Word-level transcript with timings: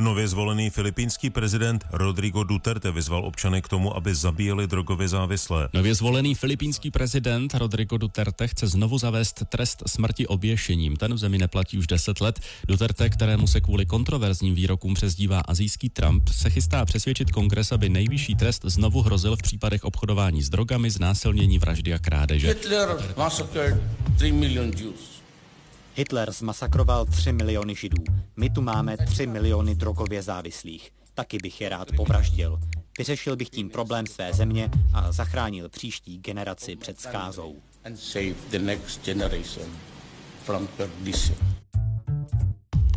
Nově 0.00 0.28
zvolený 0.28 0.70
filipínský 0.70 1.30
prezident 1.30 1.84
Rodrigo 1.92 2.44
Duterte 2.44 2.90
vyzval 2.90 3.24
občany 3.24 3.62
k 3.62 3.68
tomu, 3.68 3.96
aby 3.96 4.14
zabíjeli 4.14 4.66
drogově 4.66 5.08
závislé. 5.08 5.68
Nově 5.72 5.94
zvolený 5.94 6.34
filipínský 6.34 6.90
prezident 6.90 7.54
Rodrigo 7.54 7.96
Duterte 7.96 8.48
chce 8.48 8.66
znovu 8.66 8.98
zavést 8.98 9.42
trest 9.48 9.82
smrti 9.86 10.26
oběšením. 10.26 10.96
Ten 10.96 11.14
v 11.14 11.18
zemi 11.18 11.38
neplatí 11.38 11.78
už 11.78 11.86
10 11.86 12.20
let. 12.20 12.40
Duterte, 12.68 13.10
kterému 13.10 13.46
se 13.46 13.60
kvůli 13.60 13.86
kontroverzním 13.86 14.54
výrokům 14.54 14.94
přezdívá 14.94 15.40
azijský 15.40 15.88
Trump, 15.88 16.28
se 16.28 16.50
chystá 16.50 16.84
přesvědčit 16.84 17.30
kongres, 17.30 17.72
aby 17.72 17.88
nejvyšší 17.88 18.34
trest 18.34 18.62
znovu 18.64 19.02
hrozil 19.02 19.36
v 19.36 19.42
případech 19.42 19.84
obchodování 19.84 20.42
s 20.42 20.48
drogami, 20.48 20.90
znásilnění, 20.90 21.58
vraždy 21.58 21.94
a 21.94 21.98
krádeže. 21.98 22.48
Hitler 22.48 23.14
massacred 23.16 23.82
3 24.16 24.32
million 24.32 24.72
Jews. 24.78 25.23
Hitler 25.96 26.32
zmasakroval 26.32 27.06
3 27.06 27.32
miliony 27.32 27.74
židů. 27.74 28.04
My 28.36 28.50
tu 28.50 28.62
máme 28.62 28.96
3 28.96 29.26
miliony 29.26 29.74
drogově 29.74 30.22
závislých. 30.22 30.90
Taky 31.14 31.38
bych 31.42 31.60
je 31.60 31.68
rád 31.68 31.88
povraždil. 31.96 32.60
Vyřešil 32.98 33.36
bych 33.36 33.50
tím 33.50 33.70
problém 33.70 34.06
své 34.06 34.32
země 34.32 34.70
a 34.92 35.12
zachránil 35.12 35.68
příští 35.68 36.18
generaci 36.18 36.76
před 36.76 37.00
skázou. 37.00 37.56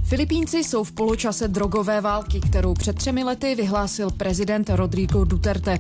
Filipínci 0.08 0.58
jsou 0.58 0.84
v 0.84 0.92
poločase 0.92 1.48
drogové 1.48 2.02
války, 2.02 2.40
kterou 2.40 2.74
před 2.74 2.96
třemi 2.96 3.24
lety 3.24 3.56
vyhlásil 3.56 4.12
prezident 4.12 4.70
Rodrigo 4.70 5.24
Duterte. 5.24 5.78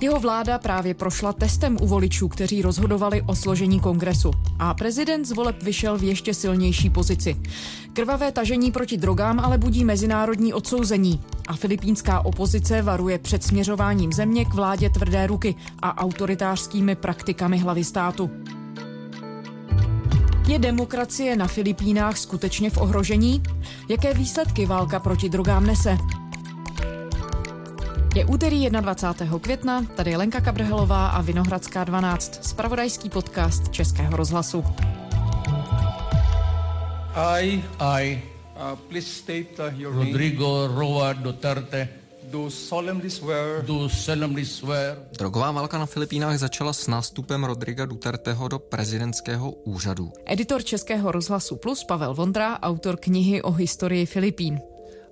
Jeho 0.00 0.20
vláda 0.20 0.58
právě 0.58 0.94
prošla 0.94 1.32
testem 1.32 1.76
u 1.80 1.86
voličů, 1.86 2.28
kteří 2.28 2.62
rozhodovali 2.62 3.22
o 3.26 3.36
složení 3.36 3.80
kongresu. 3.80 4.30
A 4.58 4.74
prezident 4.74 5.24
z 5.24 5.32
voleb 5.32 5.62
vyšel 5.62 5.98
v 5.98 6.02
ještě 6.02 6.34
silnější 6.34 6.90
pozici. 6.90 7.36
Krvavé 7.92 8.32
tažení 8.32 8.72
proti 8.72 8.96
drogám 8.96 9.40
ale 9.40 9.58
budí 9.58 9.84
mezinárodní 9.84 10.52
odsouzení. 10.52 11.20
A 11.48 11.56
filipínská 11.56 12.24
opozice 12.24 12.82
varuje 12.82 13.18
před 13.18 13.44
směřováním 13.44 14.12
země 14.12 14.44
k 14.44 14.54
vládě 14.54 14.90
tvrdé 14.90 15.26
ruky 15.26 15.54
a 15.82 15.98
autoritářskými 15.98 16.96
praktikami 16.96 17.58
hlavy 17.58 17.84
státu. 17.84 18.30
Je 20.46 20.58
demokracie 20.58 21.36
na 21.36 21.46
Filipínách 21.46 22.18
skutečně 22.18 22.70
v 22.70 22.78
ohrožení? 22.78 23.42
Jaké 23.88 24.14
výsledky 24.14 24.66
válka 24.66 25.00
proti 25.00 25.28
drogám 25.28 25.66
nese? 25.66 25.98
Je 28.14 28.24
úterý 28.24 28.70
21. 28.70 29.38
května, 29.38 29.82
tady 29.96 30.10
je 30.10 30.16
Lenka 30.16 30.40
Kabrhelová 30.40 31.08
a 31.08 31.22
Vinohradská 31.22 31.84
12, 31.84 32.44
spravodajský 32.44 33.10
podcast 33.10 33.68
Českého 33.68 34.16
rozhlasu. 34.16 34.64
I, 37.14 37.62
I, 37.78 38.22
uh, 38.72 38.78
please 38.88 39.08
state 39.08 39.58
uh, 39.58 39.80
your 39.80 39.94
name. 39.94 40.06
Rodrigo 40.06 40.66
Roa 40.74 41.12
Duterte, 41.12 41.88
Do 42.30 42.50
solemnly 42.50 43.10
swear 43.10 43.62
do 43.64 43.88
solemnly 43.88 44.46
swear 44.46 44.98
Drogová 45.18 45.52
válka 45.52 45.78
na 45.78 45.86
Filipínách 45.86 46.38
začala 46.38 46.72
s 46.72 46.86
nástupem 46.86 47.44
Rodriga 47.44 47.86
Duterteho 47.86 48.48
do 48.48 48.58
prezidentského 48.58 49.50
úřadu. 49.50 50.12
Editor 50.24 50.62
Českého 50.62 51.12
rozhlasu 51.12 51.56
Plus 51.56 51.84
Pavel 51.84 52.14
Vondra, 52.14 52.60
autor 52.60 52.96
knihy 52.96 53.42
o 53.42 53.50
historii 53.52 54.06
Filipín. 54.06 54.60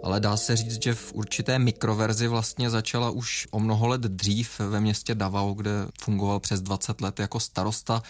Ale 0.02 0.20
dá 0.20 0.36
se 0.36 0.56
říct, 0.56 0.82
že 0.82 0.94
v 0.94 1.12
určité 1.14 1.58
mikroverzi 1.58 2.28
vlastně 2.28 2.70
začala 2.70 3.10
už 3.10 3.48
o 3.50 3.60
mnoho 3.60 3.86
let 3.86 4.00
dřív 4.00 4.60
ve 4.60 4.80
městě 4.80 5.14
Davao, 5.14 5.54
kde 5.54 5.70
fungoval 6.00 6.40
přes 6.40 6.60
20 6.60 7.00
let 7.00 7.20
jako 7.20 7.40
starosta. 7.40 8.02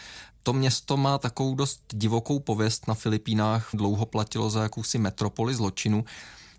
To 0.43 0.53
město 0.53 0.97
má 0.97 1.19
takovou 1.19 1.55
dost 1.55 1.81
divokou 1.93 2.39
pověst 2.39 2.89
na 2.89 2.95
Filipínách, 2.95 3.69
dlouho 3.75 4.07
platilo 4.07 4.51
za 4.51 4.63
jakousi 4.63 4.99
metropoli 4.99 5.55
zločinu 5.55 6.05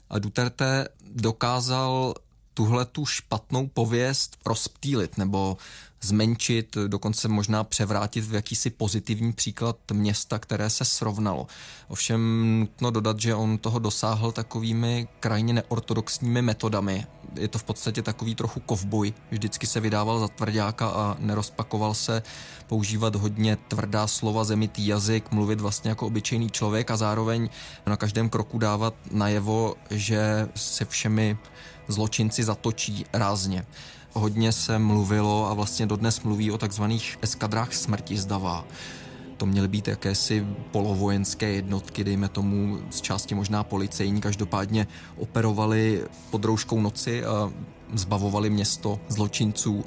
a 0.09 0.19
Duterte 0.19 0.87
dokázal 1.11 2.13
tuhle 2.55 2.85
tu 2.85 3.05
špatnou 3.05 3.67
pověst 3.67 4.37
rozptýlit 4.45 5.17
nebo 5.17 5.57
zmenšit, 6.01 6.77
dokonce 6.87 7.27
možná 7.27 7.63
převrátit 7.63 8.25
v 8.25 8.33
jakýsi 8.33 8.69
pozitivní 8.69 9.33
příklad 9.33 9.77
města, 9.93 10.39
které 10.39 10.69
se 10.69 10.85
srovnalo. 10.85 11.47
Ovšem 11.87 12.19
nutno 12.59 12.91
dodat, 12.91 13.19
že 13.19 13.35
on 13.35 13.57
toho 13.57 13.79
dosáhl 13.79 14.31
takovými 14.31 15.07
krajně 15.19 15.53
neortodoxními 15.53 16.41
metodami. 16.41 17.05
Je 17.35 17.47
to 17.47 17.59
v 17.59 17.63
podstatě 17.63 18.01
takový 18.01 18.35
trochu 18.35 18.59
kovboj. 18.59 19.13
Vždycky 19.31 19.67
se 19.67 19.79
vydával 19.79 20.19
za 20.19 20.27
tvrdáka 20.27 20.87
a 20.87 21.15
nerozpakoval 21.19 21.93
se 21.93 22.23
používat 22.67 23.15
hodně 23.15 23.55
tvrdá 23.55 24.07
slova, 24.07 24.43
zemitý 24.43 24.87
jazyk, 24.87 25.31
mluvit 25.31 25.61
vlastně 25.61 25.89
jako 25.89 26.07
obyčejný 26.07 26.49
člověk 26.49 26.91
a 26.91 26.97
zároveň 26.97 27.49
na 27.85 27.97
každém 27.97 28.29
kroku 28.29 28.57
dávat 28.57 28.93
najevo, 29.11 29.75
že 29.89 30.49
se 30.55 30.85
všemi 30.85 31.37
zločinci 31.87 32.43
zatočí 32.43 33.05
rázně. 33.13 33.65
Hodně 34.13 34.51
se 34.51 34.79
mluvilo 34.79 35.49
a 35.49 35.53
vlastně 35.53 35.85
dodnes 35.85 36.21
mluví 36.21 36.51
o 36.51 36.57
takzvaných 36.57 37.17
eskadrách 37.21 37.73
smrti 37.73 38.17
zdavá. 38.17 38.65
To 39.37 39.45
měly 39.45 39.67
být 39.67 39.87
jakési 39.87 40.47
polovojenské 40.71 41.49
jednotky, 41.49 42.03
dejme 42.03 42.29
tomu 42.29 42.79
z 42.89 43.01
části 43.01 43.35
možná 43.35 43.63
policejní, 43.63 44.21
každopádně 44.21 44.87
operovali 45.17 46.03
pod 46.31 46.45
rouškou 46.45 46.81
noci 46.81 47.25
a 47.25 47.51
zbavovali 47.97 48.49
město 48.49 48.99
zločinců, 49.09 49.85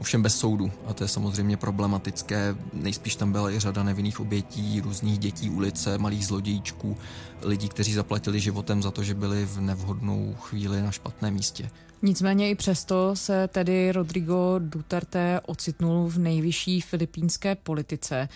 ovšem 0.00 0.22
bez 0.22 0.38
soudu. 0.38 0.72
A 0.86 0.94
to 0.94 1.04
je 1.04 1.08
samozřejmě 1.08 1.56
problematické. 1.56 2.56
Nejspíš 2.72 3.16
tam 3.16 3.32
byla 3.32 3.50
i 3.50 3.60
řada 3.60 3.82
nevinných 3.82 4.20
obětí, 4.20 4.80
různých 4.80 5.18
dětí 5.18 5.50
ulice, 5.50 5.98
malých 5.98 6.26
zlodějíčků, 6.26 6.96
lidí, 7.42 7.68
kteří 7.68 7.94
zaplatili 7.94 8.40
životem 8.40 8.82
za 8.82 8.90
to, 8.90 9.02
že 9.02 9.14
byli 9.14 9.44
v 9.46 9.60
nevhodnou 9.60 10.36
chvíli 10.40 10.82
na 10.82 10.90
špatném 10.90 11.34
místě. 11.34 11.70
Nicméně 12.02 12.50
i 12.50 12.54
přesto 12.54 13.16
se 13.16 13.48
tedy 13.48 13.92
Rodrigo 13.92 14.54
Duterte 14.58 15.40
ocitnul 15.46 16.08
v 16.08 16.18
nejvyšší 16.18 16.80
filipínské 16.80 17.54
politice. 17.54 18.28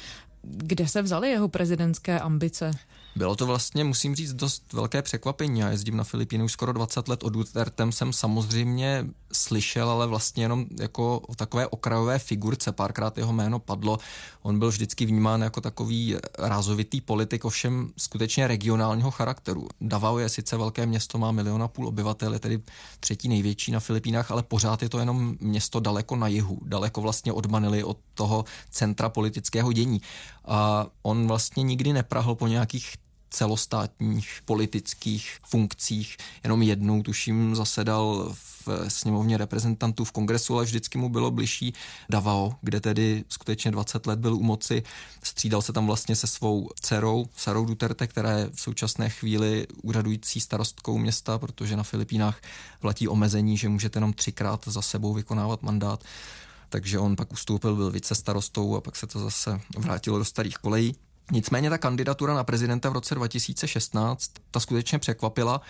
Kde 0.45 0.89
se 0.89 1.03
vzaly 1.03 1.31
jeho 1.31 1.49
prezidentské 1.49 2.21
ambice? 2.21 2.71
Bylo 3.17 3.37
to 3.37 3.47
vlastně, 3.47 3.85
musím 3.85 4.15
říct, 4.15 4.33
dost 4.33 4.73
velké 4.73 5.03
překvapení. 5.03 5.61
Já 5.61 5.71
jezdím 5.71 5.97
na 5.97 6.05
Filipíny 6.05 6.45
už 6.45 6.53
skoro 6.53 6.73
20 6.73 7.09
let. 7.09 7.25
O 7.25 7.29
Dutertem 7.29 7.93
jsem 7.93 8.13
samozřejmě 8.13 9.07
slyšel, 9.33 9.91
ale 9.91 10.07
vlastně 10.07 10.45
jenom 10.45 10.67
jako 10.81 11.19
o 11.19 11.35
takové 11.35 11.67
okrajové 11.67 12.19
figurce. 12.19 12.73
Párkrát 12.73 13.19
jeho 13.19 13.33
jméno 13.33 13.59
padlo. 13.59 13.99
On 14.43 14.59
byl 14.59 14.69
vždycky 14.69 15.07
vnímán 15.07 15.43
jako 15.43 15.61
takový 15.61 16.17
rázovitý 16.39 17.01
politik, 17.01 17.45
ovšem 17.45 17.93
skutečně 17.97 18.47
regionálního 18.47 19.11
charakteru. 19.11 19.69
Davao 19.81 20.19
je 20.19 20.29
sice 20.29 20.57
velké 20.57 20.87
město, 20.87 21.19
má 21.19 21.33
milion 21.33 21.63
a 21.63 21.69
půl 21.69 21.89
obyvatel, 21.89 22.33
je 22.33 22.39
tedy 22.39 22.63
třetí 23.01 23.29
největší 23.29 23.73
na 23.73 23.81
Filipínách, 23.81 24.31
ale 24.31 24.43
pořád 24.43 24.83
je 24.83 24.89
to 24.89 24.99
jenom 24.99 25.37
město 25.41 25.81
daleko 25.81 26.17
na 26.17 26.29
jihu, 26.29 26.59
daleko 26.65 27.01
vlastně 27.01 27.33
od 27.33 27.47
Manily, 27.47 27.85
od 27.85 27.99
toho 28.15 28.45
centra 28.71 29.09
politického 29.09 29.73
dění. 29.73 30.01
A 30.45 30.87
on 31.03 31.27
vlastně 31.27 31.63
nikdy 31.63 31.93
neprahl 31.93 32.35
po 32.35 32.47
nějakých 32.47 32.95
celostátních 33.35 34.41
politických 34.45 35.39
funkcích. 35.47 36.17
Jenom 36.45 36.63
jednou, 36.63 37.03
tuším, 37.03 37.55
zasedal 37.55 38.33
v 38.33 38.69
sněmovně 38.89 39.37
reprezentantů 39.37 40.05
v 40.05 40.13
kongresu, 40.13 40.55
ale 40.55 40.65
vždycky 40.65 40.99
mu 40.99 41.09
bylo 41.09 41.31
bližší 41.31 41.75
Davao, 42.11 42.55
kde 42.63 42.81
tedy 42.81 43.25
skutečně 43.29 43.71
20 43.71 44.07
let 44.07 44.19
byl 44.19 44.35
u 44.35 44.43
moci. 44.43 44.83
Střídal 45.23 45.63
se 45.63 45.73
tam 45.73 45.87
vlastně 45.87 46.17
se 46.17 46.27
svou 46.27 46.71
dcerou 46.81 47.27
Sarou 47.37 47.65
Duterte, 47.65 48.07
která 48.07 48.39
je 48.39 48.51
v 48.55 48.61
současné 48.61 49.11
chvíli 49.11 49.67
úřadující 49.83 50.41
starostkou 50.41 50.99
města, 50.99 51.39
protože 51.39 51.77
na 51.77 51.83
Filipínách 51.83 52.41
platí 52.81 53.09
omezení, 53.09 53.57
že 53.57 53.69
můžete 53.69 53.97
jenom 53.97 54.13
třikrát 54.13 54.65
za 54.67 54.83
sebou 54.83 55.15
vykonávat 55.15 55.63
mandát 55.63 56.05
takže 56.75 56.99
on 56.99 57.17
pak 57.17 57.33
ustoupil, 57.33 57.77
byl 57.77 57.91
více 57.91 58.15
starostou 58.15 58.77
a 58.77 58.81
pak 58.81 58.97
se 58.97 59.07
to 59.07 59.19
zase 59.21 59.61
vrátilo 59.79 60.19
do 60.19 60.25
starých 60.25 60.57
kolejí. 60.57 60.97
Nicméně 61.33 61.71
ta 61.71 61.79
kandidatura 61.79 62.35
na 62.35 62.45
prezidenta 62.45 62.91
v 62.91 62.93
roce 62.93 63.15
2016 63.15 64.31
ta 64.51 64.61
skutečně 64.61 64.99
překvapila. 64.99 65.61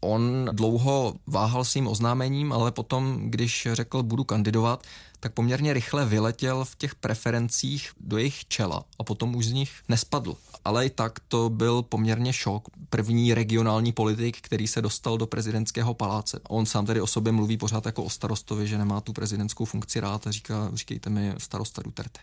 On 0.00 0.48
dlouho 0.52 1.14
váhal 1.26 1.64
s 1.64 1.72
tím 1.72 1.88
oznámením, 1.88 2.52
ale 2.52 2.72
potom, 2.72 3.30
když 3.30 3.68
řekl, 3.72 4.02
budu 4.02 4.24
kandidovat, 4.24 4.82
tak 5.20 5.32
poměrně 5.32 5.72
rychle 5.72 6.06
vyletěl 6.06 6.64
v 6.64 6.76
těch 6.76 6.94
preferencích 6.94 7.90
do 8.00 8.18
jejich 8.18 8.44
čela 8.48 8.84
a 8.98 9.04
potom 9.04 9.36
už 9.36 9.46
z 9.46 9.52
nich 9.52 9.72
nespadl. 9.88 10.36
Ale 10.64 10.86
i 10.86 10.90
tak 10.90 11.20
to 11.28 11.50
byl 11.50 11.82
poměrně 11.82 12.32
šok. 12.32 12.68
První 12.92 13.34
regionální 13.34 13.92
politik, 13.92 14.40
který 14.40 14.66
se 14.66 14.82
dostal 14.82 15.18
do 15.18 15.26
prezidentského 15.26 15.94
paláce. 15.94 16.40
On 16.48 16.66
sám 16.66 16.86
tedy 16.86 17.00
o 17.00 17.06
sobě 17.06 17.32
mluví 17.32 17.56
pořád 17.56 17.86
jako 17.86 18.04
o 18.04 18.10
starostovi, 18.10 18.68
že 18.68 18.78
nemá 18.78 19.00
tu 19.00 19.12
prezidentskou 19.12 19.64
funkci 19.64 20.00
rád 20.00 20.26
a 20.26 20.30
říká, 20.30 20.70
říkejte 20.74 21.10
mi 21.10 21.34
starosta 21.38 21.82
Duterte. 21.82 22.20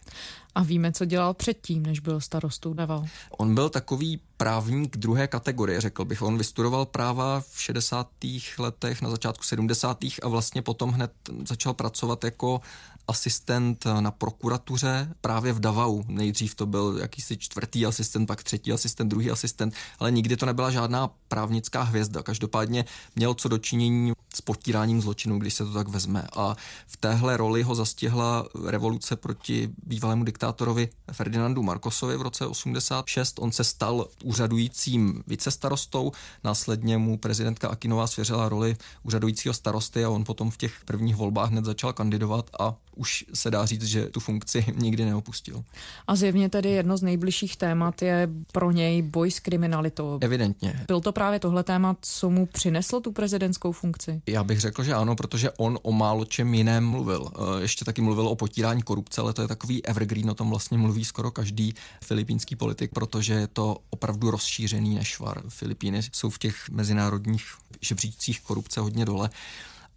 A 0.55 0.63
víme, 0.63 0.91
co 0.91 1.05
dělal 1.05 1.33
předtím, 1.33 1.83
než 1.83 1.99
byl 1.99 2.21
starostou 2.21 2.73
Davao. 2.73 3.05
On 3.37 3.55
byl 3.55 3.69
takový 3.69 4.21
právník 4.37 4.97
druhé 4.97 5.27
kategorie, 5.27 5.81
řekl 5.81 6.05
bych. 6.05 6.21
On 6.21 6.37
vystudoval 6.37 6.85
práva 6.85 7.41
v 7.41 7.61
60. 7.61 8.09
letech, 8.57 9.01
na 9.01 9.09
začátku 9.09 9.43
70. 9.43 10.03
a 10.23 10.27
vlastně 10.27 10.61
potom 10.61 10.91
hned 10.91 11.11
začal 11.47 11.73
pracovat 11.73 12.23
jako 12.23 12.61
asistent 13.09 13.85
na 13.99 14.11
prokuratuře 14.11 15.15
právě 15.21 15.53
v 15.53 15.59
Davau. 15.59 16.03
Nejdřív 16.07 16.55
to 16.55 16.65
byl 16.65 16.97
jakýsi 17.01 17.37
čtvrtý 17.37 17.85
asistent, 17.85 18.27
pak 18.27 18.43
třetí 18.43 18.71
asistent, 18.71 19.09
druhý 19.09 19.31
asistent, 19.31 19.73
ale 19.99 20.11
nikdy 20.11 20.37
to 20.37 20.45
nebyla 20.45 20.71
žádná 20.71 21.09
právnická 21.27 21.81
hvězda. 21.81 22.23
Každopádně 22.23 22.85
měl 23.15 23.33
co 23.33 23.49
dočinění 23.49 24.13
s 24.35 24.41
potíráním 24.41 25.01
zločinu, 25.01 25.39
když 25.39 25.53
se 25.53 25.65
to 25.65 25.73
tak 25.73 25.87
vezme. 25.87 26.27
A 26.35 26.55
v 26.87 26.97
téhle 26.97 27.37
roli 27.37 27.63
ho 27.63 27.75
zastihla 27.75 28.45
revoluce 28.65 29.15
proti 29.15 29.69
bývalému 29.85 30.23
diktátorovi 30.23 30.89
Ferdinandu 31.11 31.63
Markosovi 31.63 32.17
v 32.17 32.21
roce 32.21 32.47
86. 32.47 33.39
On 33.39 33.51
se 33.51 33.63
stal 33.63 34.07
úřadujícím 34.23 35.23
vicestarostou, 35.27 36.11
následně 36.43 36.97
mu 36.97 37.17
prezidentka 37.17 37.67
Akinová 37.67 38.07
svěřila 38.07 38.49
roli 38.49 38.77
úřadujícího 39.03 39.53
starosty 39.53 40.05
a 40.05 40.09
on 40.09 40.23
potom 40.23 40.51
v 40.51 40.57
těch 40.57 40.73
prvních 40.85 41.15
volbách 41.15 41.49
hned 41.49 41.65
začal 41.65 41.93
kandidovat 41.93 42.49
a 42.59 42.75
už 42.95 43.25
se 43.33 43.51
dá 43.51 43.65
říct, 43.65 43.83
že 43.83 44.05
tu 44.05 44.19
funkci 44.19 44.65
nikdy 44.75 45.05
neopustil. 45.05 45.63
A 46.07 46.15
zjevně 46.15 46.49
tedy 46.49 46.69
jedno 46.69 46.97
z 46.97 47.01
nejbližších 47.01 47.57
témat 47.57 48.01
je 48.01 48.29
pro 48.51 48.71
něj 48.71 49.01
boj 49.01 49.31
s 49.31 49.39
kriminalitou. 49.39 50.17
Evidentně. 50.21 50.83
Byl 50.87 51.01
to 51.01 51.11
právě 51.11 51.39
tohle 51.39 51.63
téma, 51.63 51.95
co 52.01 52.29
mu 52.29 52.45
přineslo 52.45 52.99
tu 52.99 53.11
prezidentskou 53.11 53.71
funkci? 53.71 54.18
Já 54.27 54.43
bych 54.43 54.59
řekl, 54.59 54.83
že 54.83 54.93
ano, 54.93 55.15
protože 55.15 55.51
on 55.51 55.79
o 55.81 55.91
málo 55.91 56.25
čem 56.25 56.53
jiném 56.53 56.85
mluvil. 56.85 57.31
Eh, 57.35 57.61
ještě 57.61 57.85
taky 57.85 58.01
mluvil 58.01 58.27
o 58.27 58.35
potírání 58.35 58.81
korupce, 58.81 59.21
ale 59.21 59.33
to 59.33 59.41
je 59.41 59.47
takový 59.47 59.85
evergreen, 59.85 60.29
o 60.29 60.33
tom 60.33 60.49
vlastně 60.49 60.77
mluví 60.77 61.05
skoro 61.05 61.31
každý 61.31 61.73
filipínský 62.03 62.55
politik, 62.55 62.91
protože 62.93 63.33
je 63.33 63.47
to 63.47 63.77
opravdu 63.89 64.31
rozšířený 64.31 64.95
nešvar. 64.95 65.41
Filipíny 65.49 66.01
jsou 66.11 66.29
v 66.29 66.39
těch 66.39 66.69
mezinárodních 66.69 67.43
žebřících 67.81 68.41
korupce 68.41 68.79
hodně 68.79 69.05
dole 69.05 69.29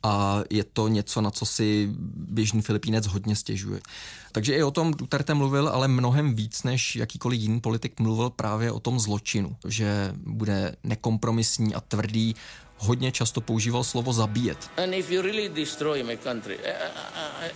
a 0.03 0.43
je 0.51 0.65
to 0.65 0.89
něco, 0.89 1.21
na 1.21 1.31
co 1.31 1.47
si 1.47 1.89
běžný 2.17 2.63
Filipínec 2.63 3.07
hodně 3.07 3.37
stěžuje. 3.37 3.81
Takže 4.33 4.55
i 4.55 4.63
o 4.63 4.71
tom 4.71 4.95
Duterte 4.95 5.35
mluvil, 5.35 5.69
ale 5.69 5.89
mnohem 5.89 6.35
víc 6.35 6.63
než 6.63 6.97
jakýkoliv 6.97 7.41
jiný 7.41 7.61
politik 7.61 8.01
mluvil 8.01 8.31
právě 8.31 8.73
o 8.73 8.81
tom 8.81 9.01
zločinu, 9.01 9.57
že 9.67 10.13
bude 10.17 10.77
nekompromisní 10.85 11.75
a 11.75 11.81
tvrdý, 11.81 12.35
hodně 12.79 13.13
často 13.13 13.41
používal 13.41 13.85
slovo 13.85 14.13
zabíjet. 14.13 14.71
And 14.77 14.95
if 14.95 15.11
you 15.11 15.23
really 15.23 15.49
destroy 15.49 16.03
my 16.03 16.17
country, 16.17 16.59
I, 16.59 16.71
I, 17.47 17.51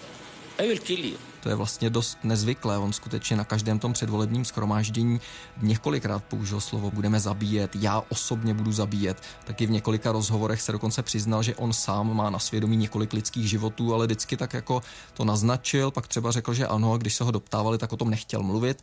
I 0.58 0.68
will 0.68 0.78
kill 0.78 1.04
you. 1.04 1.35
To 1.46 1.50
je 1.50 1.56
vlastně 1.56 1.90
dost 1.90 2.18
nezvyklé. 2.22 2.78
On 2.78 2.92
skutečně 2.92 3.36
na 3.36 3.44
každém 3.44 3.78
tom 3.78 3.92
předvolebním 3.92 4.44
schromáždění 4.44 5.20
několikrát 5.62 6.24
použil 6.24 6.60
slovo 6.60 6.90
budeme 6.90 7.20
zabíjet, 7.20 7.76
já 7.76 8.02
osobně 8.08 8.54
budu 8.54 8.72
zabíjet. 8.72 9.22
Taky 9.44 9.66
v 9.66 9.70
několika 9.70 10.12
rozhovorech 10.12 10.62
se 10.62 10.72
dokonce 10.72 11.02
přiznal, 11.02 11.42
že 11.42 11.54
on 11.54 11.72
sám 11.72 12.16
má 12.16 12.30
na 12.30 12.38
svědomí 12.38 12.76
několik 12.76 13.12
lidských 13.12 13.50
životů, 13.50 13.94
ale 13.94 14.06
vždycky 14.06 14.36
tak 14.36 14.54
jako 14.54 14.82
to 15.14 15.24
naznačil, 15.24 15.90
pak 15.90 16.06
třeba 16.06 16.32
řekl, 16.32 16.54
že 16.54 16.66
ano, 16.66 16.92
a 16.92 16.96
když 16.96 17.14
se 17.14 17.24
ho 17.24 17.30
doptávali, 17.30 17.78
tak 17.78 17.92
o 17.92 17.96
tom 17.96 18.10
nechtěl 18.10 18.42
mluvit. 18.42 18.82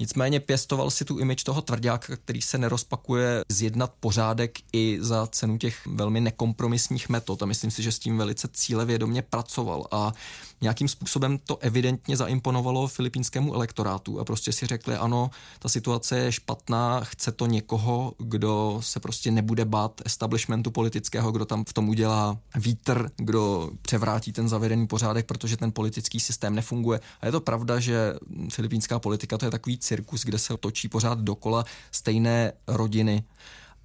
Nicméně 0.00 0.40
pěstoval 0.40 0.90
si 0.90 1.04
tu 1.04 1.18
imič 1.18 1.42
toho 1.42 1.62
tvrdáka, 1.62 2.16
který 2.16 2.42
se 2.42 2.58
nerozpakuje 2.58 3.44
zjednat 3.48 3.92
pořádek 4.00 4.58
i 4.72 4.98
za 5.00 5.26
cenu 5.26 5.58
těch 5.58 5.86
velmi 5.86 6.20
nekompromisních 6.20 7.08
metod. 7.08 7.42
A 7.42 7.46
myslím 7.46 7.70
si, 7.70 7.82
že 7.82 7.92
s 7.92 7.98
tím 7.98 8.18
velice 8.18 8.48
cílevědomě 8.52 9.22
pracoval 9.22 9.86
a 9.90 10.12
nějakým 10.60 10.88
způsobem 10.88 11.38
to 11.38 11.56
evidentně 11.56 11.99
zaimponovalo 12.08 12.88
filipínskému 12.88 13.54
elektorátu 13.54 14.20
a 14.20 14.24
prostě 14.24 14.52
si 14.52 14.66
řekli, 14.66 14.96
ano, 14.96 15.30
ta 15.58 15.68
situace 15.68 16.18
je 16.18 16.32
špatná, 16.32 17.00
chce 17.00 17.32
to 17.32 17.46
někoho, 17.46 18.12
kdo 18.18 18.78
se 18.82 19.00
prostě 19.00 19.30
nebude 19.30 19.64
bát 19.64 20.00
establishmentu 20.04 20.70
politického, 20.70 21.32
kdo 21.32 21.44
tam 21.44 21.64
v 21.64 21.72
tom 21.72 21.88
udělá 21.88 22.38
vítr, 22.56 23.10
kdo 23.16 23.70
převrátí 23.82 24.32
ten 24.32 24.48
zavedený 24.48 24.86
pořádek, 24.86 25.26
protože 25.26 25.56
ten 25.56 25.72
politický 25.72 26.20
systém 26.20 26.54
nefunguje. 26.54 27.00
A 27.20 27.26
je 27.26 27.32
to 27.32 27.40
pravda, 27.40 27.80
že 27.80 28.14
filipínská 28.52 28.98
politika 28.98 29.38
to 29.38 29.44
je 29.44 29.50
takový 29.50 29.78
cirkus, 29.78 30.24
kde 30.24 30.38
se 30.38 30.56
točí 30.56 30.88
pořád 30.88 31.18
dokola 31.18 31.64
stejné 31.90 32.52
rodiny 32.66 33.24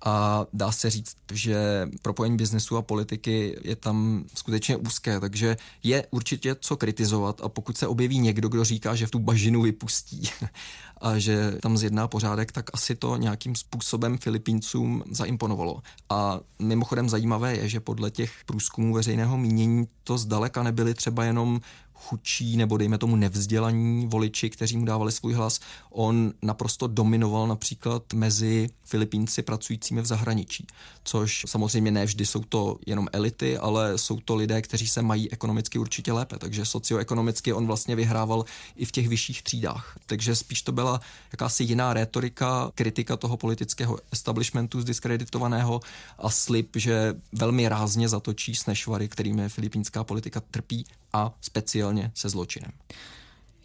a 0.06 0.46
dá 0.54 0.72
se 0.72 0.90
říct, 0.90 1.16
že 1.34 1.90
propojení 2.02 2.38
biznesu 2.38 2.78
a 2.78 2.82
politiky 2.82 3.58
je 3.64 3.76
tam 3.76 4.26
skutečně 4.34 4.78
úzké, 4.78 5.20
takže 5.20 5.58
je 5.84 6.08
určitě 6.12 6.56
co 6.60 6.78
kritizovat 6.78 7.42
a 7.44 7.50
pokud 7.50 7.78
se 7.78 7.88
objeví 7.88 8.20
někdo, 8.20 8.50
kdo 8.50 8.64
říká, 8.64 8.96
že 8.96 9.08
v 9.08 9.12
tu 9.12 9.20
bažinu 9.20 9.62
vypustí 9.62 10.30
a 11.02 11.20
že 11.20 11.52
tam 11.62 11.78
zjedná 11.78 12.08
pořádek, 12.08 12.52
tak 12.52 12.70
asi 12.74 12.96
to 12.96 13.18
nějakým 13.18 13.56
způsobem 13.56 14.18
Filipíncům 14.18 15.04
zaimponovalo. 15.12 15.82
A 16.10 16.40
mimochodem 16.60 17.10
zajímavé 17.10 17.56
je, 17.56 17.70
že 17.70 17.80
podle 17.80 18.12
těch 18.12 18.32
průzkumů 18.46 18.94
veřejného 18.94 19.38
mínění 19.38 19.88
to 20.04 20.18
zdaleka 20.18 20.64
nebyly 20.64 20.94
třeba 20.94 21.24
jenom 21.24 21.62
chudší 21.96 22.58
nebo 22.58 22.78
dejme 22.78 22.98
tomu 22.98 23.16
nevzdělaní 23.16 24.08
voliči, 24.08 24.50
kteří 24.50 24.78
mu 24.78 24.86
dávali 24.86 25.12
svůj 25.12 25.34
hlas. 25.34 25.60
On 25.90 26.34
naprosto 26.42 26.88
dominoval 26.88 27.48
například 27.48 28.14
mezi 28.14 28.70
Filipínci 28.84 29.42
pracujícími 29.42 30.02
v 30.02 30.06
zahraničí, 30.06 30.68
což 31.04 31.46
samozřejmě 31.48 31.92
ne 31.92 32.06
vždy 32.06 32.26
jsou 32.26 32.44
to 32.44 32.78
jenom 32.86 33.08
elity, 33.12 33.58
ale 33.58 33.98
jsou 33.98 34.20
to 34.20 34.36
lidé, 34.36 34.62
kteří 34.62 34.88
se 34.88 35.02
mají 35.02 35.32
ekonomicky 35.32 35.80
určitě 35.80 36.12
lépe, 36.12 36.38
takže 36.38 36.66
socioekonomicky 36.66 37.54
on 37.54 37.68
vlastně 37.68 37.96
vyhrával 37.96 38.46
i 38.76 38.86
v 38.86 38.92
těch 38.92 39.08
vyšších 39.08 39.44
třídách. 39.44 39.98
Takže 40.06 40.36
spíš 40.36 40.62
to 40.62 40.72
byla 40.72 41.02
jakási 41.32 41.64
jiná 41.64 41.94
rétorika, 41.94 42.72
kritika 42.76 43.18
toho 43.18 43.38
politického 43.38 43.98
establishmentu 44.12 44.82
zdiskreditovaného 44.82 45.80
a 46.18 46.30
slib, 46.30 46.76
že 46.76 47.14
velmi 47.32 47.70
rázně 47.70 48.10
zatočí 48.10 48.56
s 48.56 48.66
nešvary, 48.66 49.08
kterými 49.08 49.50
filipínská 49.50 50.04
politika 50.04 50.42
trpí 50.52 50.86
a 51.14 51.34
speciálně 51.42 51.85
se 52.14 52.30
zločinem. 52.30 52.72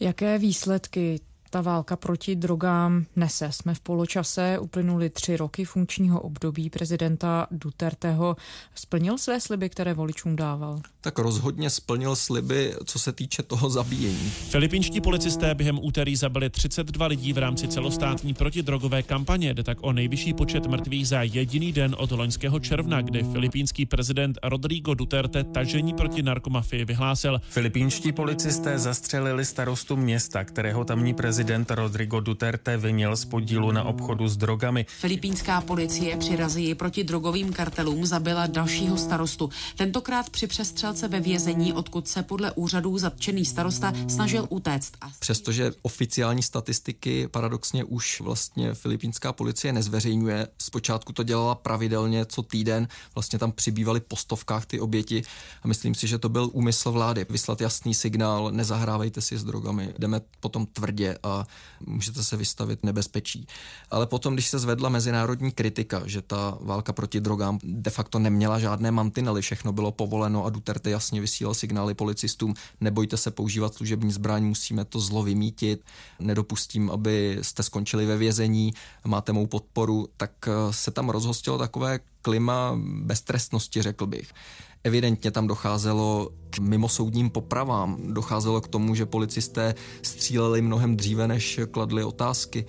Jaké 0.01 0.39
výsledky 0.39 1.21
ta 1.50 1.61
válka 1.61 1.97
proti 1.97 2.37
drogám 2.37 3.05
nese. 3.17 3.52
Jsme 3.52 3.75
v 3.75 3.81
poločase, 3.81 4.58
uplynuly 4.58 5.11
tři 5.11 5.37
roky 5.37 5.64
funkčního 5.64 6.20
období 6.20 6.70
prezidenta 6.70 7.47
Duterteho. 7.50 8.37
Splnil 8.75 9.19
své 9.19 9.41
sliby, 9.41 9.69
které 9.69 9.94
voličům 9.94 10.37
dával? 10.37 10.81
Tak 11.00 11.19
rozhodně 11.19 11.70
splnil 11.70 12.17
sliby, 12.17 12.75
co 12.85 12.99
se 12.99 13.12
týče 13.12 13.43
toho 13.43 13.70
zabíjení. 13.70 14.31
Filipínští 14.31 15.00
policisté 15.00 15.55
během 15.55 15.79
úterý 15.82 16.17
zabili 16.17 16.50
32 16.50 17.06
lidí 17.06 17.32
v 17.32 17.38
rámci 17.38 17.69
celostátní 17.69 18.35
protidrogové 18.35 19.02
kampaně. 19.02 19.55
Jde 19.55 19.62
tak 19.62 19.79
o 19.81 19.93
nejvyšší 19.93 20.35
počet 20.35 20.67
mrtvých 20.67 21.08
za 21.08 21.23
jediný 21.23 21.73
den 21.73 21.97
od 21.99 22.11
loňského 22.11 22.61
června, 22.61 23.00
kdy 23.02 23.23
filipínský 23.23 23.87
prezident 23.87 24.38
Rodrigo 24.43 24.94
Duterte 24.94 25.44
tažení 25.44 25.94
proti 25.94 26.23
narkomafii 26.23 26.85
vyhlásil. 26.85 27.41
Filipínští 27.49 28.12
policisté 28.12 28.79
zastřelili 28.79 29.44
starostu 29.44 29.97
města, 29.97 30.44
kterého 30.44 30.85
tamní 30.85 31.14
prezident 31.14 31.40
prezident 31.41 31.71
Rodrigo 31.71 32.21
Duterte 32.21 32.77
vyněl 32.77 33.17
z 33.17 33.25
podílu 33.25 33.73
na 33.73 33.85
obchodu 33.85 34.29
s 34.29 34.37
drogami. 34.37 34.87
Filipínská 34.89 35.61
policie 35.61 36.17
při 36.17 36.37
razii 36.37 36.75
proti 36.75 37.05
drogovým 37.05 37.53
kartelům 37.53 38.07
zabila 38.07 38.47
dalšího 38.47 38.97
starostu. 38.97 39.51
Tentokrát 39.77 40.31
při 40.31 40.47
přestřelce 40.47 41.09
ve 41.09 41.21
vězení, 41.21 41.73
odkud 41.73 42.09
se 42.09 42.23
podle 42.23 42.53
úřadů 42.53 42.99
zatčený 42.99 43.45
starosta 43.45 43.93
snažil 44.09 44.47
utéct. 44.49 44.93
Přestože 45.19 45.73
oficiální 45.83 46.43
statistiky 46.43 47.29
paradoxně 47.29 47.85
už 47.85 48.21
vlastně 48.21 48.75
filipínská 48.75 49.33
policie 49.33 49.73
nezveřejňuje, 49.73 50.49
zpočátku 50.59 51.12
to 51.12 51.23
dělala 51.23 51.55
pravidelně 51.55 52.26
co 52.26 52.43
týden, 52.43 52.88
vlastně 53.14 53.38
tam 53.38 53.53
přibývaly 53.53 54.00
po 54.00 54.17
stovkách 54.17 54.67
ty 54.67 54.81
oběti 54.81 55.23
a 55.62 55.69
myslím 55.69 55.95
si, 55.95 56.07
že 56.07 56.19
to 56.19 56.29
byl 56.29 56.50
úmysl 56.53 56.93
vlády 56.93 57.26
vyslat 57.31 57.61
jasný 57.61 57.95
signál, 57.95 58.50
nezahrávejte 58.53 59.21
si 59.21 59.38
s 59.38 59.45
drogami, 59.45 59.95
jdeme 59.99 60.21
potom 60.41 60.67
tvrdě 60.67 61.19
a 61.23 61.30
a 61.31 61.47
můžete 61.87 62.25
se 62.25 62.37
vystavit 62.37 62.85
nebezpečí. 62.85 63.47
Ale 63.91 64.07
potom, 64.07 64.35
když 64.35 64.49
se 64.49 64.59
zvedla 64.59 64.89
mezinárodní 64.89 65.53
kritika, 65.53 66.03
že 66.07 66.23
ta 66.23 66.59
válka 66.61 66.93
proti 66.93 67.21
drogám 67.21 67.59
de 67.63 67.91
facto 67.91 68.19
neměla 68.19 68.59
žádné 68.59 68.91
mantinely, 68.91 69.43
všechno 69.43 69.73
bylo 69.73 69.93
povoleno 69.93 70.45
a 70.45 70.51
Duterte 70.51 70.91
jasně 70.91 71.21
vysílal 71.21 71.55
signály 71.55 71.95
policistům, 71.95 72.55
nebojte 72.81 73.17
se 73.17 73.31
používat 73.31 73.75
služební 73.75 74.13
zbraň, 74.13 74.45
musíme 74.45 74.85
to 74.85 75.01
zlo 75.01 75.23
vymítit, 75.23 75.85
nedopustím, 76.19 76.91
aby 76.91 77.39
jste 77.43 77.63
skončili 77.63 78.07
ve 78.07 78.17
vězení, 78.17 78.73
máte 79.05 79.33
mou 79.33 79.47
podporu, 79.47 80.09
tak 80.17 80.31
se 80.71 80.91
tam 80.91 81.09
rozhostilo 81.09 81.59
takové 81.59 82.01
klima 82.23 82.79
beztrestnosti, 83.03 83.83
řekl 83.83 84.07
bych. 84.07 84.33
Evidentně 84.85 85.31
tam 85.31 85.47
docházelo 85.47 86.31
k 86.51 86.59
mimosoudním 86.59 87.31
popravám, 87.31 87.97
docházelo 88.15 88.61
k 88.61 88.69
tomu, 88.69 88.95
že 88.95 89.07
policisté 89.07 89.75
stříleli 90.03 90.63
mnohem 90.63 90.97
dříve, 90.97 91.29
než 91.29 91.61
kladli 91.71 92.05
otázky. 92.05 92.67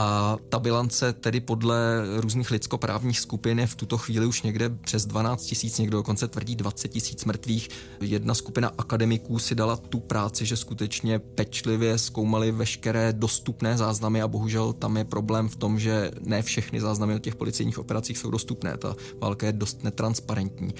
A 0.00 0.36
ta 0.48 0.58
bilance 0.58 1.12
tedy 1.12 1.40
podle 1.40 2.02
různých 2.16 2.50
lidskoprávních 2.50 3.20
skupin 3.20 3.58
je 3.58 3.66
v 3.66 3.74
tuto 3.74 3.98
chvíli 3.98 4.26
už 4.26 4.42
někde 4.42 4.70
přes 4.70 5.06
12 5.06 5.44
tisíc, 5.44 5.78
někdo 5.78 5.96
dokonce 5.96 6.28
tvrdí 6.28 6.56
20 6.56 6.88
tisíc 6.88 7.24
mrtvých. 7.24 7.68
Jedna 8.00 8.34
skupina 8.34 8.72
akademiků 8.78 9.38
si 9.38 9.54
dala 9.54 9.76
tu 9.76 10.00
práci, 10.00 10.46
že 10.46 10.56
skutečně 10.56 11.18
pečlivě 11.18 11.98
zkoumali 11.98 12.52
veškeré 12.52 13.12
dostupné 13.12 13.76
záznamy 13.76 14.22
a 14.22 14.28
bohužel 14.28 14.72
tam 14.72 14.96
je 14.96 15.04
problém 15.04 15.48
v 15.48 15.56
tom, 15.56 15.78
že 15.78 16.10
ne 16.20 16.42
všechny 16.42 16.80
záznamy 16.80 17.14
o 17.14 17.18
těch 17.18 17.36
policejních 17.36 17.78
operacích 17.78 18.18
jsou 18.18 18.30
dostupné. 18.30 18.76
Ta 18.76 18.96
válka 19.20 19.46
je 19.46 19.52
dost 19.52 19.84
netransparentní. 19.84 20.74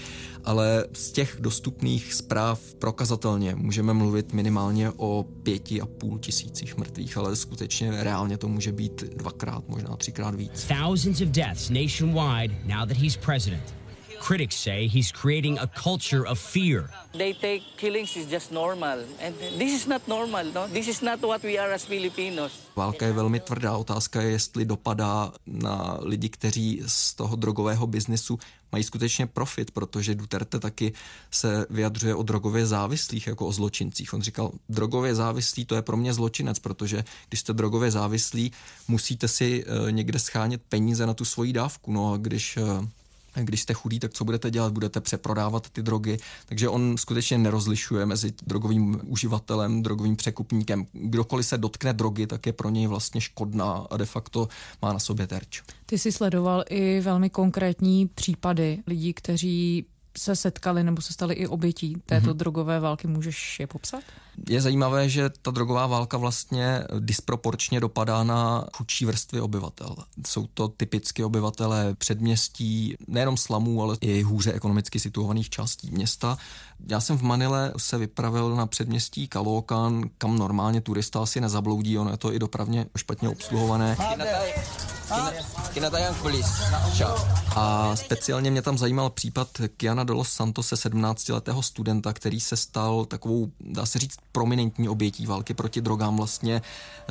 Ale 0.44 0.84
z 0.92 1.12
těch 1.12 1.37
dostupných 1.40 2.14
zpráv 2.14 2.60
prokazatelně 2.75 3.54
můžeme 3.54 3.94
mluvit 3.94 4.32
minimálně 4.32 4.90
o 4.96 5.26
pěti 5.42 5.80
a 5.80 5.87
půl 5.87 6.18
tisících 6.18 6.76
mrtvých, 6.76 7.16
ale 7.16 7.37
skutečně 7.37 8.04
reálně 8.04 8.38
to 8.38 8.48
může 8.48 8.72
být 8.72 9.07
dvakrát, 9.16 9.68
možná 9.68 9.96
třikrát 9.96 10.34
víc. 10.34 10.66
Thousands 10.66 11.20
of 11.20 11.28
deaths 11.28 11.70
nationwide 11.70 12.54
now 12.66 12.88
that 12.88 12.96
he's 12.96 13.16
president. 13.16 13.77
Critics 14.20 14.56
say 14.56 14.88
he's 14.88 15.12
creating 15.12 15.58
a 15.58 15.66
culture 15.66 16.28
of 16.28 16.38
fear. 16.38 16.90
They 17.12 17.34
take 17.34 17.62
killings 17.76 18.16
is 18.16 18.26
just 18.26 18.52
normal. 18.52 18.98
And 19.20 19.34
this 19.58 19.72
is 19.72 19.87
not 19.87 20.08
normal, 20.08 20.44
no? 20.54 20.68
This 20.68 20.88
is 20.88 21.00
not 21.02 21.20
what 21.22 21.42
we 21.42 21.58
are 21.58 21.75
as 21.75 21.84
Filipinos. 21.84 22.52
Válka 22.76 23.06
je 23.06 23.12
velmi 23.12 23.40
tvrdá. 23.40 23.76
Otázka 23.76 24.22
je, 24.22 24.30
jestli 24.30 24.64
dopadá 24.64 25.32
na 25.46 25.98
lidi, 26.00 26.28
kteří 26.28 26.82
z 26.87 27.14
toho 27.14 27.37
drogového 27.37 27.87
biznesu 27.87 28.38
mají 28.72 28.84
skutečně 28.84 29.26
profit, 29.26 29.70
protože 29.70 30.14
Duterte 30.14 30.58
taky 30.60 30.92
se 31.30 31.66
vyjadřuje 31.70 32.14
o 32.14 32.22
drogově 32.22 32.66
závislých 32.66 33.26
jako 33.26 33.46
o 33.46 33.52
zločincích. 33.52 34.14
On 34.14 34.22
říkal, 34.22 34.52
drogově 34.68 35.14
závislý 35.14 35.64
to 35.64 35.75
je 35.75 35.82
pro 35.82 35.96
mě 35.96 36.14
zločinec, 36.14 36.58
protože 36.58 37.04
když 37.28 37.40
jste 37.40 37.52
drogově 37.52 37.90
závislí, 37.90 38.52
musíte 38.88 39.28
si 39.28 39.64
eh, 39.66 39.92
někde 39.92 40.18
schánět 40.18 40.62
peníze 40.68 41.06
na 41.06 41.14
tu 41.14 41.25
svoji 41.25 41.52
dávku. 41.52 41.92
No 41.92 42.12
a 42.12 42.16
když 42.16 42.56
eh, 42.56 42.62
když 43.45 43.62
jste 43.62 43.75
chudí, 43.75 43.99
tak 43.99 44.12
co 44.12 44.25
budete 44.25 44.50
dělat? 44.50 44.73
Budete 44.73 45.00
přeprodávat 45.00 45.71
ty 45.71 45.83
drogy. 45.83 46.18
Takže 46.47 46.68
on 46.68 46.97
skutečně 46.97 47.38
nerozlišuje 47.38 48.07
mezi 48.07 48.33
drogovým 48.47 49.00
uživatelem, 49.07 49.83
drogovým 49.83 50.16
překupníkem. 50.16 50.87
Kdokoliv 50.92 51.47
se 51.47 51.59
dotkne 51.59 51.92
drogy, 51.92 52.26
tak 52.26 52.47
je 52.47 52.52
pro 52.52 52.71
něj 52.71 52.87
vlastně 52.87 53.21
škodná 53.21 53.87
a 53.90 53.97
de 53.97 54.07
facto 54.07 54.49
má 54.83 54.92
na 54.92 54.99
sobě 54.99 55.26
terč. 55.26 55.62
Ty 55.87 55.99
jsi 55.99 56.12
sledoval 56.12 56.64
i 56.71 57.00
velmi 57.00 57.30
konkrétní 57.30 58.07
případy 58.07 58.78
lidí, 58.87 59.14
kteří 59.14 59.87
se 60.18 60.37
setkali 60.37 60.85
nebo 60.85 61.02
se 61.02 61.12
stali 61.12 61.35
i 61.35 61.47
obětí 61.47 61.97
této 62.07 62.30
mm-hmm. 62.30 62.37
drogové 62.37 62.80
války. 62.80 63.07
Můžeš 63.07 63.61
je 63.61 63.66
popsat? 63.66 64.04
Je 64.49 64.61
zajímavé, 64.61 65.09
že 65.09 65.30
ta 65.42 65.50
drogová 65.50 65.87
válka 65.87 66.16
vlastně 66.16 66.85
disproporčně 66.99 67.80
dopadá 67.80 68.25
na 68.25 68.64
chudší 68.76 69.04
vrstvy 69.04 69.40
obyvatel. 69.40 69.97
Jsou 70.26 70.47
to 70.54 70.68
typicky 70.68 71.25
obyvatelé 71.25 71.95
předměstí, 71.95 72.97
nejenom 73.07 73.37
slamů, 73.37 73.83
ale 73.83 73.97
i 74.00 74.23
hůře 74.23 74.52
ekonomicky 74.52 75.00
situovaných 75.00 75.50
částí 75.50 75.90
města. 75.90 76.38
Já 76.87 77.00
jsem 77.00 77.18
v 77.18 77.23
Manile 77.23 77.73
se 77.76 77.99
vypravil 77.99 78.57
na 78.57 78.66
předměstí 78.66 79.28
Kalókan, 79.28 80.04
kam 80.18 80.38
normálně 80.38 80.80
turista 80.80 81.23
asi 81.23 81.40
nezabloudí, 81.40 81.99
ono 81.99 82.11
je 82.11 82.16
to 82.16 82.33
i 82.33 82.38
dopravně 82.38 82.87
špatně 82.97 83.28
obsluhované. 83.28 83.97
A 87.57 87.97
speciálně 87.97 88.50
mě 88.50 88.62
tam 88.62 88.78
zajímal 88.78 89.11
případ 89.11 89.49
Kiana 89.76 90.04
de 90.04 90.12
los 90.12 90.28
Santos, 90.28 90.73
17-letého 90.73 91.62
studenta, 91.62 92.12
který 92.12 92.40
se 92.40 92.57
stal 92.57 93.04
takovou, 93.04 93.50
dá 93.61 93.87
se 93.87 93.99
říct, 93.99 94.16
prominentní 94.32 94.88
obětí 94.88 95.26
války 95.26 95.54
proti 95.54 95.80
drogám. 95.80 96.16
Vlastně 96.16 96.62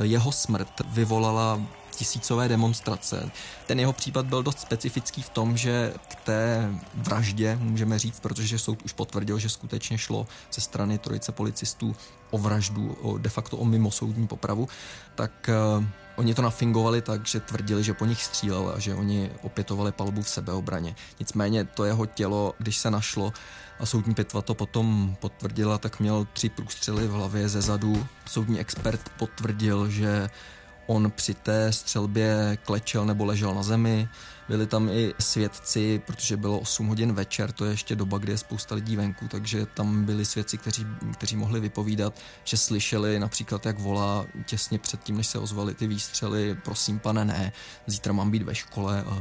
jeho 0.01 0.31
smrt 0.31 0.81
vyvolala 0.85 1.61
tisícové 1.97 2.47
demonstrace. 2.47 3.31
Ten 3.65 3.79
jeho 3.79 3.93
případ 3.93 4.25
byl 4.25 4.43
dost 4.43 4.59
specifický 4.59 5.21
v 5.21 5.29
tom, 5.29 5.57
že 5.57 5.93
k 6.07 6.15
té 6.15 6.69
vraždě, 6.93 7.57
můžeme 7.61 7.99
říct, 7.99 8.19
protože 8.19 8.59
soud 8.59 8.81
už 8.85 8.93
potvrdil, 8.93 9.39
že 9.39 9.49
skutečně 9.49 9.97
šlo 9.97 10.27
ze 10.53 10.61
strany 10.61 10.97
trojice 10.97 11.31
policistů 11.31 11.95
o 12.31 12.37
vraždu, 12.37 12.97
o 13.01 13.17
de 13.17 13.29
facto 13.29 13.57
o 13.57 13.65
mimosoudní 13.65 14.27
popravu, 14.27 14.67
tak 15.15 15.49
uh, 15.77 15.85
oni 16.15 16.33
to 16.33 16.41
nafingovali 16.41 17.01
tak, 17.01 17.25
že 17.25 17.39
tvrdili, 17.39 17.83
že 17.83 17.93
po 17.93 18.05
nich 18.05 18.23
střílel 18.23 18.73
a 18.75 18.79
že 18.79 18.95
oni 18.95 19.31
opětovali 19.41 19.91
palbu 19.91 20.21
v 20.21 20.29
sebeobraně. 20.29 20.95
Nicméně 21.19 21.65
to 21.65 21.85
jeho 21.85 22.05
tělo, 22.05 22.53
když 22.57 22.77
se 22.77 22.91
našlo 22.91 23.33
a 23.79 23.85
soudní 23.85 24.13
pitva 24.13 24.41
to 24.41 24.53
potom 24.53 25.15
potvrdila, 25.19 25.77
tak 25.77 25.99
měl 25.99 26.27
tři 26.33 26.49
průstřely 26.49 27.07
v 27.07 27.11
hlavě 27.11 27.49
ze 27.49 27.61
zadu. 27.61 28.07
Soudní 28.25 28.59
expert 28.59 29.09
potvrdil, 29.17 29.89
že 29.89 30.29
On 30.87 31.11
při 31.11 31.33
té 31.33 31.73
střelbě 31.73 32.57
klečel 32.65 33.05
nebo 33.05 33.25
ležel 33.25 33.55
na 33.55 33.63
zemi. 33.63 34.07
Byli 34.49 34.67
tam 34.67 34.89
i 34.89 35.13
svědci, 35.19 36.01
protože 36.05 36.37
bylo 36.37 36.59
8 36.59 36.87
hodin 36.87 37.13
večer, 37.13 37.51
to 37.51 37.65
je 37.65 37.71
ještě 37.71 37.95
doba, 37.95 38.17
kdy 38.17 38.31
je 38.31 38.37
spousta 38.37 38.75
lidí 38.75 38.95
venku, 38.95 39.27
takže 39.27 39.65
tam 39.65 40.05
byli 40.05 40.25
svědci, 40.25 40.57
kteří, 40.57 40.85
kteří 41.13 41.35
mohli 41.35 41.59
vypovídat, 41.59 42.13
že 42.43 42.57
slyšeli 42.57 43.19
například, 43.19 43.65
jak 43.65 43.79
volá 43.79 44.25
těsně 44.45 44.79
před 44.79 45.03
tím, 45.03 45.17
než 45.17 45.27
se 45.27 45.39
ozvali 45.39 45.73
ty 45.73 45.87
výstřely, 45.87 46.57
prosím 46.63 46.99
pane, 46.99 47.25
ne, 47.25 47.51
zítra 47.87 48.13
mám 48.13 48.31
být 48.31 48.43
ve 48.43 48.55
škole 48.55 49.03
a 49.07 49.19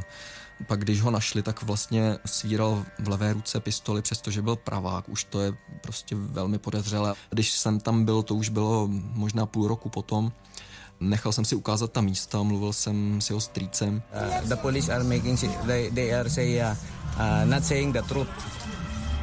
pak 0.67 0.79
když 0.79 1.01
ho 1.01 1.11
našli, 1.11 1.43
tak 1.43 1.63
vlastně 1.63 2.17
svíral 2.25 2.85
v 2.99 3.09
levé 3.09 3.33
ruce 3.33 3.59
pistoli, 3.59 4.01
přestože 4.01 4.41
byl 4.41 4.55
pravák. 4.55 5.09
Už 5.09 5.23
to 5.23 5.41
je 5.41 5.53
prostě 5.81 6.15
velmi 6.15 6.57
podezřelé. 6.57 7.13
Když 7.29 7.51
jsem 7.51 7.79
tam 7.79 8.05
byl, 8.05 8.23
to 8.23 8.35
už 8.35 8.49
bylo 8.49 8.87
možná 8.91 9.45
půl 9.45 9.67
roku 9.67 9.89
potom, 9.89 10.31
Nechal 10.99 11.31
jsem 11.31 11.45
si 11.45 11.55
ukázat 11.55 11.91
ta 11.91 12.01
místa, 12.01 12.43
mluvil 12.43 12.73
jsem 12.73 13.21
s 13.21 13.29
jeho 13.29 13.41
strýcem. 13.41 14.01
Uh, 14.41 14.49
the 14.49 14.55
police 14.55 14.93
are 14.93 15.03
making, 15.03 15.39
they, 15.65 15.91
they 15.91 16.15
are 16.15 16.29
say, 16.29 16.61
uh, 16.61 16.71
uh, 16.71 17.49
not 17.49 17.65
saying 17.65 17.93
the 17.93 18.01
truth. 18.01 18.29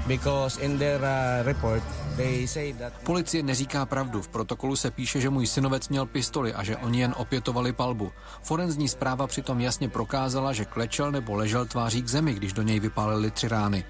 Because 0.07 0.61
in 0.61 0.79
their 0.79 1.01
uh, 1.01 1.47
report 1.47 1.83
they 2.17 2.47
say 2.47 2.73
that... 2.73 2.93
Policie 3.05 3.43
neříká 3.43 3.87
pravdu. 3.87 4.23
V 4.23 4.29
protokolu 4.29 4.77
se 4.77 4.91
píše, 4.91 5.21
že 5.21 5.31
můj 5.31 5.47
synovec 5.47 5.89
měl 5.89 6.07
pistoli 6.07 6.55
a 6.55 6.65
že 6.65 6.77
oni 6.77 7.01
jen 7.01 7.15
opětovali 7.17 7.73
palbu. 7.73 8.13
Forenzní 8.43 8.89
zpráva 8.89 9.27
přitom 9.27 9.61
jasně 9.61 9.89
prokázala, 9.89 10.53
že 10.53 10.65
klečel 10.65 11.13
nebo 11.13 11.35
ležel 11.35 11.67
tváří 11.67 12.03
k 12.03 12.09
zemi, 12.09 12.35
když 12.35 12.53
do 12.53 12.63
něj 12.63 12.81
vypálili 12.81 13.31
tři 13.31 13.49
rány. 13.49 13.85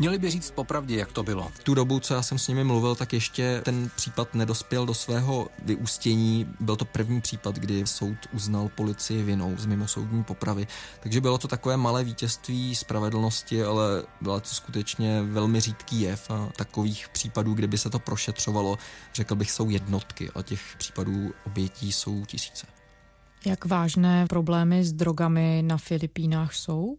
Měli 0.00 0.18
by 0.18 0.30
říct 0.30 0.50
popravdě, 0.50 0.96
jak 0.96 1.12
to 1.12 1.22
bylo. 1.22 1.48
V 1.54 1.64
tu 1.64 1.74
dobu, 1.74 2.00
co 2.00 2.14
já 2.14 2.22
jsem 2.22 2.38
s 2.38 2.48
nimi 2.48 2.64
mluvil, 2.64 2.94
tak 2.94 3.12
ještě 3.12 3.60
ten 3.64 3.90
případ 3.96 4.34
nedospěl 4.34 4.86
do 4.86 4.94
svého 4.94 5.48
vyústění. 5.64 6.54
Byl 6.60 6.76
to 6.76 6.84
první 6.84 7.20
případ, 7.20 7.56
kdy 7.56 7.86
soud 7.86 8.16
uznal 8.32 8.68
policii 8.68 9.22
vinou 9.22 9.56
z 9.56 9.66
mimosoudní 9.66 10.24
popravy. 10.24 10.66
Takže 11.00 11.20
bylo 11.20 11.38
to 11.38 11.48
takové 11.48 11.76
malé 11.76 12.04
vítězství 12.04 12.74
spravedlnosti, 12.74 13.62
ale 13.62 14.02
byla 14.20 14.40
to 14.40 14.48
skutečně 14.48 15.22
velmi 15.22 15.60
řídký 15.60 16.00
jev 16.00 16.30
a 16.30 16.48
takových 16.56 17.08
případů, 17.08 17.54
kdyby 17.54 17.78
se 17.78 17.90
to 17.90 17.98
prošetřovalo, 17.98 18.78
řekl 19.14 19.34
bych, 19.34 19.50
jsou 19.50 19.70
jednotky 19.70 20.30
a 20.34 20.42
těch 20.42 20.60
případů 20.78 21.32
obětí 21.46 21.92
jsou 21.92 22.24
tisíce. 22.24 22.66
Jak 23.46 23.64
vážné 23.64 24.26
problémy 24.26 24.84
s 24.84 24.92
drogami 24.92 25.62
na 25.66 25.78
Filipínách 25.78 26.54
jsou? 26.54 26.96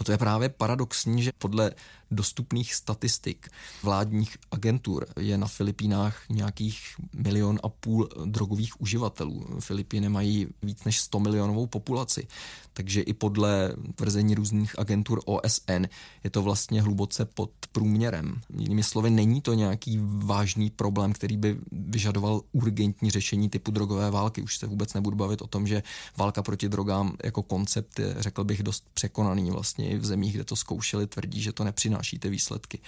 No 0.00 0.04
to 0.04 0.12
je 0.12 0.18
právě 0.18 0.48
paradoxní, 0.48 1.22
že 1.22 1.30
podle 1.38 1.70
dostupných 2.14 2.74
statistik 2.74 3.48
vládních 3.82 4.36
agentur 4.50 5.06
je 5.20 5.38
na 5.38 5.46
Filipínách 5.46 6.28
nějakých 6.28 6.80
milion 7.16 7.58
a 7.62 7.68
půl 7.68 8.08
drogových 8.24 8.80
uživatelů. 8.80 9.46
Filipíny 9.60 10.08
mají 10.08 10.46
víc 10.62 10.84
než 10.84 11.00
100 11.00 11.20
milionovou 11.20 11.66
populaci, 11.66 12.26
takže 12.72 13.00
i 13.00 13.12
podle 13.12 13.74
tvrzení 13.94 14.34
různých 14.34 14.78
agentur 14.78 15.20
OSN 15.24 15.84
je 16.24 16.30
to 16.30 16.42
vlastně 16.42 16.82
hluboce 16.82 17.24
pod 17.24 17.50
průměrem. 17.72 18.40
Jinými 18.58 18.82
slovy, 18.82 19.10
není 19.10 19.40
to 19.40 19.54
nějaký 19.54 19.98
vážný 20.02 20.70
problém, 20.70 21.12
který 21.12 21.36
by 21.36 21.58
vyžadoval 21.72 22.40
urgentní 22.52 23.10
řešení 23.10 23.48
typu 23.48 23.70
drogové 23.70 24.10
války. 24.10 24.42
Už 24.42 24.58
se 24.58 24.66
vůbec 24.66 24.94
nebudu 24.94 25.16
bavit 25.16 25.42
o 25.42 25.46
tom, 25.46 25.66
že 25.66 25.82
válka 26.16 26.42
proti 26.42 26.68
drogám 26.68 27.16
jako 27.24 27.42
koncept 27.42 27.98
je, 27.98 28.14
řekl 28.18 28.44
bych, 28.44 28.62
dost 28.62 28.84
překonaný. 28.94 29.50
Vlastně 29.50 29.90
i 29.90 29.96
v 29.96 30.04
zemích, 30.04 30.34
kde 30.34 30.44
to 30.44 30.56
zkoušeli, 30.56 31.06
tvrdí, 31.06 31.42
že 31.42 31.52
to 31.52 31.64
nepřináší 31.64 32.03
přináší 32.04 32.18
ty 32.18 32.30
výsledky. 32.30 32.78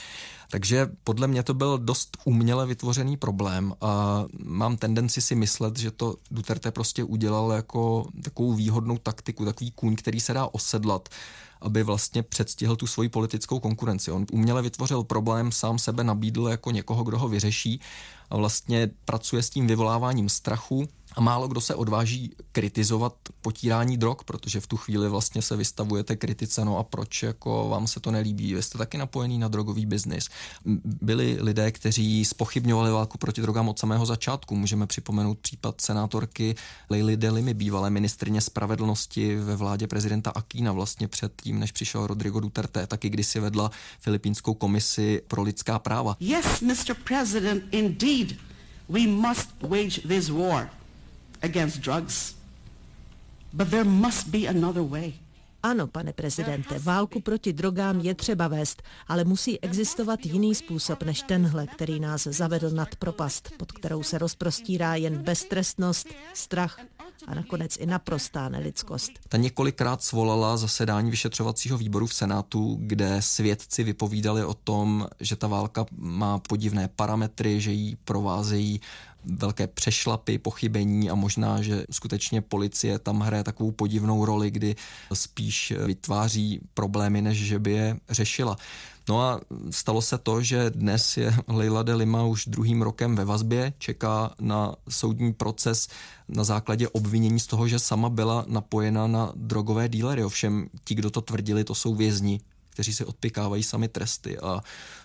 Takže 0.50 0.88
podle 1.04 1.26
mě 1.26 1.42
to 1.42 1.54
byl 1.54 1.78
dost 1.78 2.16
uměle 2.24 2.66
vytvořený 2.66 3.16
problém 3.16 3.74
a 3.80 4.24
mám 4.44 4.76
tendenci 4.76 5.20
si 5.20 5.34
myslet, 5.34 5.78
že 5.78 5.90
to 5.90 6.16
Duterte 6.30 6.70
prostě 6.70 7.04
udělal 7.04 7.52
jako 7.52 8.08
takovou 8.24 8.54
výhodnou 8.54 8.98
taktiku, 8.98 9.44
takový 9.44 9.70
kůň, 9.70 9.96
který 9.96 10.20
se 10.20 10.34
dá 10.34 10.46
osedlat 10.46 11.08
aby 11.60 11.82
vlastně 11.82 12.22
předstihl 12.22 12.76
tu 12.76 12.86
svoji 12.86 13.08
politickou 13.08 13.60
konkurenci. 13.60 14.12
On 14.12 14.26
uměle 14.32 14.62
vytvořil 14.62 15.04
problém, 15.04 15.52
sám 15.52 15.78
sebe 15.78 16.04
nabídl 16.04 16.48
jako 16.48 16.70
někoho, 16.70 17.04
kdo 17.04 17.18
ho 17.18 17.28
vyřeší 17.28 17.80
a 18.30 18.36
vlastně 18.36 18.90
pracuje 19.04 19.42
s 19.42 19.50
tím 19.50 19.66
vyvoláváním 19.66 20.28
strachu, 20.28 20.88
a 21.16 21.20
málo 21.20 21.48
kdo 21.48 21.60
se 21.60 21.74
odváží 21.74 22.30
kritizovat 22.52 23.14
potírání 23.40 23.96
drog, 23.96 24.16
protože 24.24 24.60
v 24.60 24.66
tu 24.66 24.76
chvíli 24.76 25.08
vlastně 25.08 25.42
se 25.42 25.56
vystavujete 25.56 26.16
kritice, 26.16 26.64
no 26.64 26.78
a 26.78 26.82
proč 26.82 27.22
jako 27.22 27.68
vám 27.68 27.86
se 27.86 28.00
to 28.00 28.10
nelíbí, 28.10 28.54
vy 28.54 28.62
jste 28.62 28.78
taky 28.78 28.98
napojený 28.98 29.38
na 29.38 29.48
drogový 29.48 29.86
biznis. 29.86 30.28
Byli 30.84 31.38
lidé, 31.40 31.72
kteří 31.72 32.24
spochybňovali 32.24 32.90
válku 32.90 33.18
proti 33.18 33.42
drogám 33.42 33.68
od 33.68 33.78
samého 33.78 34.06
začátku. 34.06 34.56
Můžeme 34.56 34.86
připomenout 34.86 35.38
případ 35.38 35.80
senátorky 35.80 36.54
Leily 36.90 37.16
Delimy, 37.16 37.54
bývalé 37.54 37.90
ministrině 37.90 38.40
spravedlnosti 38.40 39.36
ve 39.36 39.56
vládě 39.56 39.86
prezidenta 39.86 40.30
Akína 40.30 40.72
vlastně 40.72 41.08
před 41.08 41.42
tím, 41.42 41.58
než 41.58 41.72
přišel 41.72 42.06
Rodrigo 42.06 42.40
Duterte, 42.40 42.86
taky 42.86 43.08
kdysi 43.08 43.40
vedla 43.40 43.70
Filipínskou 44.00 44.54
komisi 44.54 45.22
pro 45.28 45.42
lidská 45.42 45.78
práva. 45.78 46.16
Yes, 46.20 46.60
Mr. 46.60 46.94
President, 47.04 47.62
indeed, 47.70 48.36
we 48.88 49.06
must 49.06 49.48
wage 49.62 50.00
this 50.08 50.28
war 50.28 50.70
against 51.42 51.78
drugs. 51.78 52.34
But 53.52 53.68
there 53.68 53.84
must 53.84 54.28
be 54.28 54.48
another 54.48 54.82
way. 54.82 55.12
Ano, 55.62 55.86
pane 55.86 56.12
prezidente, 56.12 56.78
válku 56.78 57.20
proti 57.20 57.52
drogám 57.52 58.00
je 58.00 58.14
třeba 58.14 58.48
vést, 58.48 58.82
ale 59.08 59.24
musí 59.24 59.60
existovat 59.60 60.26
jiný 60.26 60.54
způsob 60.54 61.02
než 61.02 61.22
tenhle, 61.22 61.66
který 61.66 62.00
nás 62.00 62.22
zavedl 62.22 62.70
nad 62.70 62.96
propast, 62.96 63.50
pod 63.56 63.72
kterou 63.72 64.02
se 64.02 64.18
rozprostírá 64.18 64.94
jen 64.94 65.18
beztrestnost, 65.18 66.08
strach 66.34 66.80
a 67.26 67.34
nakonec 67.34 67.76
i 67.76 67.86
naprostá 67.86 68.48
nelidskost. 68.48 69.12
Ta 69.28 69.36
několikrát 69.36 70.02
svolala 70.02 70.56
zasedání 70.56 71.10
vyšetřovacího 71.10 71.78
výboru 71.78 72.06
v 72.06 72.14
Senátu, 72.14 72.78
kde 72.80 73.22
svědci 73.22 73.84
vypovídali 73.84 74.44
o 74.44 74.54
tom, 74.54 75.08
že 75.20 75.36
ta 75.36 75.46
válka 75.46 75.86
má 75.98 76.38
podivné 76.38 76.88
parametry, 76.88 77.60
že 77.60 77.72
jí 77.72 77.96
provázejí 78.04 78.80
velké 79.26 79.66
přešlapy, 79.66 80.38
pochybení 80.38 81.10
a 81.10 81.14
možná, 81.14 81.62
že 81.62 81.84
skutečně 81.90 82.40
policie 82.40 82.98
tam 82.98 83.20
hraje 83.20 83.44
takovou 83.44 83.70
podivnou 83.70 84.24
roli, 84.24 84.50
kdy 84.50 84.76
spíš 85.12 85.72
vytváří 85.86 86.60
problémy, 86.74 87.22
než 87.22 87.38
že 87.38 87.58
by 87.58 87.72
je 87.72 87.96
řešila. 88.10 88.56
No 89.08 89.22
a 89.22 89.40
stalo 89.70 90.02
se 90.02 90.18
to, 90.18 90.42
že 90.42 90.70
dnes 90.70 91.16
je 91.16 91.34
Leila 91.48 91.82
de 91.82 91.94
Lima 91.94 92.24
už 92.24 92.46
druhým 92.46 92.82
rokem 92.82 93.16
ve 93.16 93.24
vazbě, 93.24 93.72
čeká 93.78 94.34
na 94.40 94.74
soudní 94.88 95.32
proces 95.32 95.88
na 96.28 96.44
základě 96.44 96.88
obvinění 96.88 97.40
z 97.40 97.46
toho, 97.46 97.68
že 97.68 97.78
sama 97.78 98.08
byla 98.08 98.44
napojena 98.48 99.06
na 99.06 99.32
drogové 99.36 99.88
dílery. 99.88 100.24
Ovšem 100.24 100.68
ti, 100.84 100.94
kdo 100.94 101.10
to 101.10 101.20
tvrdili, 101.20 101.64
to 101.64 101.74
jsou 101.74 101.94
vězni, 101.94 102.40
kteří 102.76 102.94
si 102.94 103.04
odpikávají 103.04 103.62
sami 103.62 103.88
tresty 103.88 104.38
a 104.38 104.60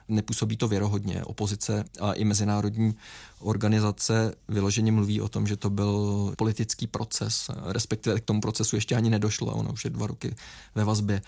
nepůsobí 0.08 0.58
to 0.58 0.68
věrohodně. 0.68 1.24
Opozice 1.24 1.84
a 2.00 2.14
i 2.14 2.24
mezinárodní 2.24 2.96
organizace 3.40 4.36
vyloženě 4.48 4.92
mluví 4.92 5.22
o 5.22 5.30
tom, 5.30 5.48
že 5.48 5.58
to 5.58 5.70
byl 5.70 6.34
politický 6.38 6.88
proces, 6.88 7.52
respektive 7.66 8.20
k 8.20 8.26
tomu 8.26 8.42
procesu 8.42 8.76
ještě 8.76 8.96
ani 8.96 9.10
nedošlo, 9.10 9.56
ono 9.56 9.72
už 9.72 9.86
je 9.86 9.90
dva 9.90 10.08
roky 10.08 10.36
ve 10.76 10.84
vazbě. 10.84 11.22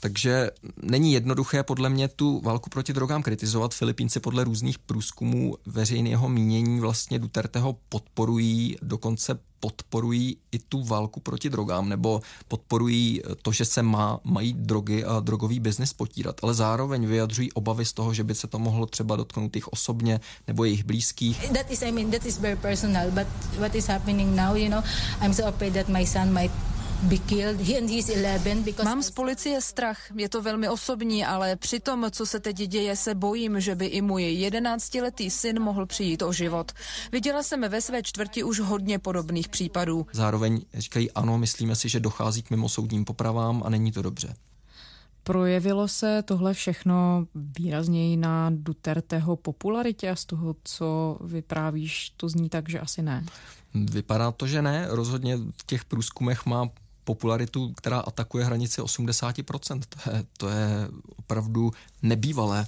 Takže 0.00 0.50
není 0.82 1.12
jednoduché 1.12 1.62
podle 1.62 1.90
mě 1.90 2.08
tu 2.08 2.40
válku 2.40 2.70
proti 2.70 2.92
drogám 2.92 3.22
kritizovat. 3.22 3.74
Filipínci 3.74 4.20
podle 4.20 4.44
různých 4.44 4.78
průzkumů 4.78 5.54
veřejného 5.66 6.28
mínění 6.28 6.80
vlastně 6.80 7.18
Duterteho 7.18 7.76
podporují, 7.88 8.76
dokonce 8.82 9.38
podporují 9.60 10.36
i 10.52 10.58
tu 10.58 10.84
válku 10.84 11.20
proti 11.20 11.50
drogám, 11.50 11.88
nebo 11.88 12.20
podporují 12.48 13.22
to, 13.42 13.52
že 13.52 13.64
se 13.64 13.82
má, 13.82 14.20
mají 14.24 14.52
drogy 14.52 15.04
a 15.04 15.20
drogový 15.20 15.60
biznis 15.60 15.92
potírat, 15.92 16.36
ale 16.42 16.54
zároveň 16.54 17.06
vyjadřují 17.06 17.52
obavy 17.52 17.84
z 17.84 17.92
toho, 17.92 18.14
že 18.14 18.24
by 18.24 18.34
se 18.34 18.46
to 18.46 18.58
mohlo 18.58 18.86
třeba 18.86 19.16
dotknout 19.16 19.56
jich 19.56 19.68
osobně 19.68 20.20
nebo 20.46 20.64
jejich 20.64 20.84
blízkých. 20.84 21.50
That 21.50 21.70
is, 21.70 21.82
I 21.82 21.92
mean, 21.92 22.10
that 22.10 22.26
is 22.26 22.38
very 22.38 22.56
personal, 22.56 23.10
but 23.10 23.26
what 23.58 23.74
is 23.74 23.86
happening 23.86 24.36
now, 24.36 24.54
you 24.54 24.68
know, 24.68 24.82
I'm 25.22 25.34
so 25.34 25.48
afraid 25.48 25.74
that 25.74 25.88
my 25.88 26.06
son 26.06 26.32
might 26.32 26.52
Mám 28.84 29.02
z 29.02 29.10
policie 29.10 29.60
strach, 29.60 29.98
je 30.14 30.28
to 30.28 30.42
velmi 30.42 30.68
osobní, 30.68 31.24
ale 31.24 31.56
při 31.56 31.80
tom, 31.80 32.06
co 32.10 32.26
se 32.26 32.40
teď 32.40 32.56
děje, 32.56 32.96
se 32.96 33.14
bojím, 33.14 33.60
že 33.60 33.74
by 33.74 33.86
i 33.86 34.00
můj 34.00 34.22
jedenáctiletý 34.22 35.30
syn 35.30 35.60
mohl 35.60 35.86
přijít 35.86 36.22
o 36.22 36.32
život. 36.32 36.72
Viděla 37.12 37.42
jsem 37.42 37.60
ve 37.68 37.80
své 37.80 38.02
čtvrti 38.02 38.42
už 38.42 38.60
hodně 38.60 38.98
podobných 38.98 39.48
případů. 39.48 40.06
Zároveň 40.12 40.60
říkají 40.74 41.10
ano, 41.10 41.38
myslíme 41.38 41.76
si, 41.76 41.88
že 41.88 42.00
dochází 42.00 42.42
k 42.42 42.50
mimosoudním 42.50 43.04
popravám 43.04 43.62
a 43.64 43.70
není 43.70 43.92
to 43.92 44.02
dobře. 44.02 44.34
Projevilo 45.22 45.88
se 45.88 46.22
tohle 46.22 46.54
všechno 46.54 47.26
výrazněji 47.34 48.16
na 48.16 48.50
Duterteho 48.54 49.36
popularitě 49.36 50.10
a 50.10 50.16
z 50.16 50.24
toho, 50.24 50.56
co 50.64 51.18
vyprávíš, 51.24 52.12
to 52.16 52.28
zní 52.28 52.48
tak, 52.48 52.68
že 52.68 52.80
asi 52.80 53.02
ne. 53.02 53.24
Vypadá 53.74 54.32
to, 54.32 54.46
že 54.46 54.62
ne. 54.62 54.86
Rozhodně 54.90 55.36
v 55.36 55.66
těch 55.66 55.84
průzkumech 55.84 56.46
má 56.46 56.70
popularitu, 57.08 57.72
která 57.72 57.98
atakuje 58.00 58.44
hranici 58.44 58.80
80%. 58.80 59.80
To 59.88 60.10
je, 60.10 60.24
to 60.36 60.48
je 60.48 60.68
opravdu 61.16 61.72
nebývalé. 62.02 62.66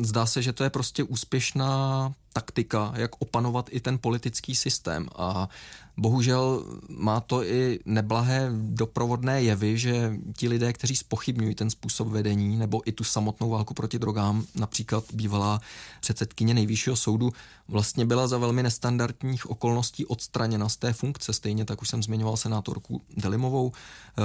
Zdá 0.00 0.26
se, 0.26 0.42
že 0.42 0.52
to 0.52 0.64
je 0.64 0.70
prostě 0.70 1.04
úspěšná 1.04 2.14
taktika, 2.32 2.92
jak 2.96 3.10
opanovat 3.18 3.68
i 3.70 3.80
ten 3.80 3.98
politický 3.98 4.56
systém. 4.56 5.08
A 5.16 5.48
bohužel 5.96 6.64
má 6.88 7.20
to 7.20 7.44
i 7.44 7.80
neblahé 7.84 8.50
doprovodné 8.52 9.42
jevy, 9.42 9.78
že 9.78 10.12
ti 10.36 10.48
lidé, 10.48 10.72
kteří 10.72 10.96
spochybňují 10.96 11.54
ten 11.54 11.70
způsob 11.70 12.08
vedení 12.08 12.56
nebo 12.56 12.88
i 12.88 12.92
tu 12.92 13.04
samotnou 13.04 13.50
válku 13.50 13.74
proti 13.74 13.98
drogám, 13.98 14.44
například 14.54 15.04
bývalá 15.12 15.60
předsedkyně 16.00 16.54
nejvyššího 16.54 16.96
soudu, 16.96 17.32
vlastně 17.68 18.04
byla 18.04 18.26
za 18.26 18.38
velmi 18.38 18.62
nestandardních 18.62 19.50
okolností 19.50 20.06
odstraněna 20.06 20.68
z 20.68 20.76
té 20.76 20.92
funkce. 20.92 21.32
Stejně 21.32 21.64
tak 21.64 21.82
už 21.82 21.88
jsem 21.88 22.02
zmiňoval 22.02 22.36
senátorku 22.36 23.02
Delimovou. 23.16 23.72
E, 23.72 24.22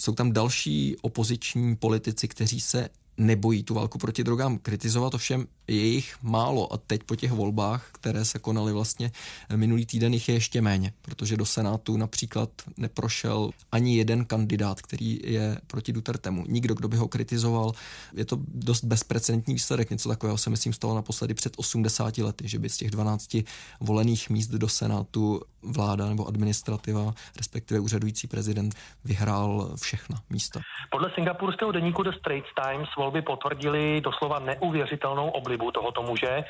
jsou 0.00 0.14
tam 0.14 0.32
další 0.32 0.96
opoziční 1.02 1.76
politici, 1.76 2.28
kteří 2.28 2.60
se 2.60 2.88
nebojí 3.16 3.62
tu 3.62 3.74
válku 3.74 3.98
proti 3.98 4.24
drogám. 4.24 4.58
Kritizovat, 4.58 5.14
ovšem 5.14 5.46
je 5.68 5.86
jich 5.86 6.16
málo 6.22 6.72
a 6.72 6.76
teď 6.76 7.02
po 7.02 7.16
těch 7.16 7.32
volbách, 7.32 7.88
které 7.92 8.24
se 8.24 8.38
konaly 8.38 8.72
vlastně 8.72 9.10
minulý 9.56 9.86
týden, 9.86 10.14
jich 10.14 10.28
je 10.28 10.34
ještě 10.34 10.62
méně, 10.62 10.92
protože 11.02 11.36
do 11.36 11.46
Senátu 11.46 11.96
například 11.96 12.50
neprošel 12.76 13.50
ani 13.72 13.96
jeden 13.96 14.24
kandidát, 14.24 14.82
který 14.82 15.20
je 15.24 15.58
proti 15.66 15.92
Dutertemu. 15.92 16.44
Nikdo, 16.48 16.74
kdo 16.74 16.88
by 16.88 16.96
ho 16.96 17.08
kritizoval. 17.08 17.72
Je 18.14 18.24
to 18.24 18.38
dost 18.48 18.84
bezprecedentní 18.84 19.54
výsledek, 19.54 19.90
něco 19.90 20.08
takového 20.08 20.38
se 20.38 20.50
myslím 20.50 20.72
stalo 20.72 20.94
naposledy 20.94 21.34
před 21.34 21.52
80 21.56 22.18
lety, 22.18 22.48
že 22.48 22.58
by 22.58 22.68
z 22.68 22.76
těch 22.76 22.90
12 22.90 23.36
volených 23.80 24.30
míst 24.30 24.48
do 24.48 24.68
Senátu 24.68 25.40
vláda 25.62 26.08
nebo 26.08 26.26
administrativa, 26.26 27.14
respektive 27.36 27.80
úřadující 27.80 28.26
prezident, 28.26 28.74
vyhrál 29.04 29.70
všechna 29.82 30.16
místa. 30.30 30.60
Podle 30.90 31.10
singapurského 31.14 31.72
deníku 31.72 32.02
The 32.02 32.12
Straits 32.18 32.48
Times 32.64 32.88
volby 32.98 33.22
potvrdili 33.22 34.00
doslova 34.00 34.38
neuvěřitelnou 34.38 35.28
oblibu 35.28 35.53
tohoto 35.58 36.02
muže. 36.02 36.44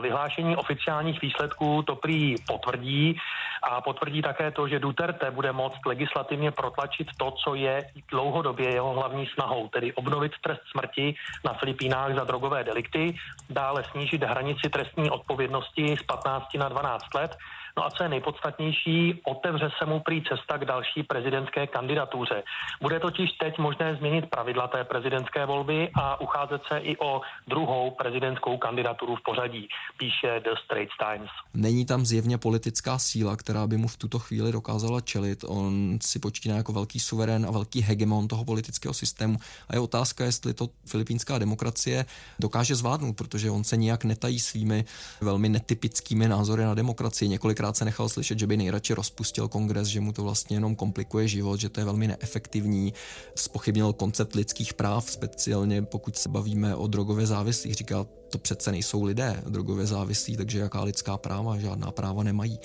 Vyhlášení 0.00 0.56
oficiálních 0.56 1.20
výsledků 1.22 1.82
to 1.82 1.96
prý 1.96 2.34
potvrdí 2.46 3.16
a 3.62 3.80
potvrdí 3.80 4.22
také 4.22 4.50
to, 4.50 4.68
že 4.68 4.78
Duterte 4.78 5.30
bude 5.30 5.52
moct 5.52 5.86
legislativně 5.86 6.50
protlačit 6.50 7.08
to, 7.16 7.30
co 7.30 7.54
je 7.54 7.84
dlouhodobě 8.10 8.70
jeho 8.70 8.92
hlavní 8.92 9.26
snahou, 9.26 9.68
tedy 9.68 9.92
obnovit 9.92 10.32
trest 10.42 10.60
smrti 10.70 11.14
na 11.44 11.52
Filipínách 11.52 12.14
za 12.14 12.24
drogové 12.24 12.64
delikty, 12.64 13.16
dále 13.50 13.84
snížit 13.84 14.22
hranici 14.22 14.68
trestní 14.70 15.10
odpovědnosti 15.10 15.96
z 15.96 16.02
15 16.02 16.54
na 16.54 16.68
12 16.68 17.14
let 17.14 17.36
No 17.78 17.86
a 17.86 17.90
co 17.90 18.02
je 18.02 18.08
nejpodstatnější, 18.08 19.20
otevře 19.24 19.70
se 19.78 19.86
mu 19.86 20.00
prý 20.00 20.22
cesta 20.22 20.58
k 20.58 20.64
další 20.64 21.02
prezidentské 21.02 21.66
kandidatuře. 21.66 22.42
Bude 22.82 23.00
totiž 23.00 23.32
teď 23.32 23.58
možné 23.58 23.96
změnit 23.96 24.30
pravidla 24.30 24.68
té 24.68 24.84
prezidentské 24.84 25.46
volby 25.46 25.90
a 25.94 26.20
ucházet 26.20 26.62
se 26.68 26.78
i 26.78 26.96
o 26.96 27.20
druhou 27.48 27.90
prezidentskou 27.90 28.58
kandidaturu 28.58 29.16
v 29.16 29.22
pořadí, 29.22 29.68
píše 29.98 30.40
The 30.44 30.50
Straits 30.64 30.92
Times. 30.98 31.30
Není 31.54 31.86
tam 31.86 32.06
zjevně 32.06 32.38
politická 32.38 32.98
síla, 32.98 33.36
která 33.36 33.66
by 33.66 33.76
mu 33.76 33.88
v 33.88 33.96
tuto 33.96 34.18
chvíli 34.18 34.52
dokázala 34.52 35.00
čelit. 35.00 35.44
On 35.48 35.98
si 36.02 36.18
počíná 36.18 36.56
jako 36.56 36.72
velký 36.72 37.00
suverén 37.00 37.46
a 37.46 37.50
velký 37.50 37.80
hegemon 37.82 38.28
toho 38.28 38.44
politického 38.44 38.94
systému. 38.94 39.36
A 39.68 39.74
je 39.74 39.80
otázka, 39.80 40.24
jestli 40.24 40.54
to 40.54 40.68
filipínská 40.86 41.38
demokracie 41.38 42.04
dokáže 42.38 42.74
zvládnout, 42.74 43.16
protože 43.16 43.50
on 43.50 43.64
se 43.64 43.76
nijak 43.76 44.04
netají 44.04 44.40
svými 44.40 44.84
velmi 45.20 45.48
netypickými 45.48 46.28
názory 46.28 46.64
na 46.64 46.74
demokracii. 46.74 47.28
Několikrát 47.28 47.67
Tenkrát 47.68 47.78
se 47.78 47.84
nechal 47.84 48.08
slyšet, 48.08 48.38
že 48.38 48.46
by 48.46 48.56
nejradši 48.56 48.94
rozpustil 48.94 49.48
kongres, 49.48 49.88
že 49.88 50.00
mu 50.00 50.12
to 50.12 50.22
vlastně 50.22 50.56
jenom 50.56 50.76
komplikuje 50.76 51.28
život, 51.28 51.60
že 51.60 51.68
to 51.68 51.80
je 51.80 51.84
velmi 51.84 52.06
neefektivní. 52.06 52.92
Spochybnil 53.34 53.92
koncept 53.92 54.34
lidských 54.34 54.74
práv, 54.74 55.10
speciálně 55.10 55.82
pokud 55.82 56.16
se 56.16 56.28
bavíme 56.28 56.76
o 56.76 56.86
drogově 56.86 57.26
závislých. 57.26 57.74
Říká, 57.74 58.06
To 58.30 58.38
přece 58.38 58.70
nejsou 58.72 59.04
lidé 59.04 59.42
drogově 59.48 59.86
závislí, 59.86 60.36
takže 60.36 60.58
jaká 60.58 60.82
lidská 60.82 61.16
práva, 61.16 61.58
žádná 61.58 61.90
práva 61.90 62.22
nemají. 62.22 62.60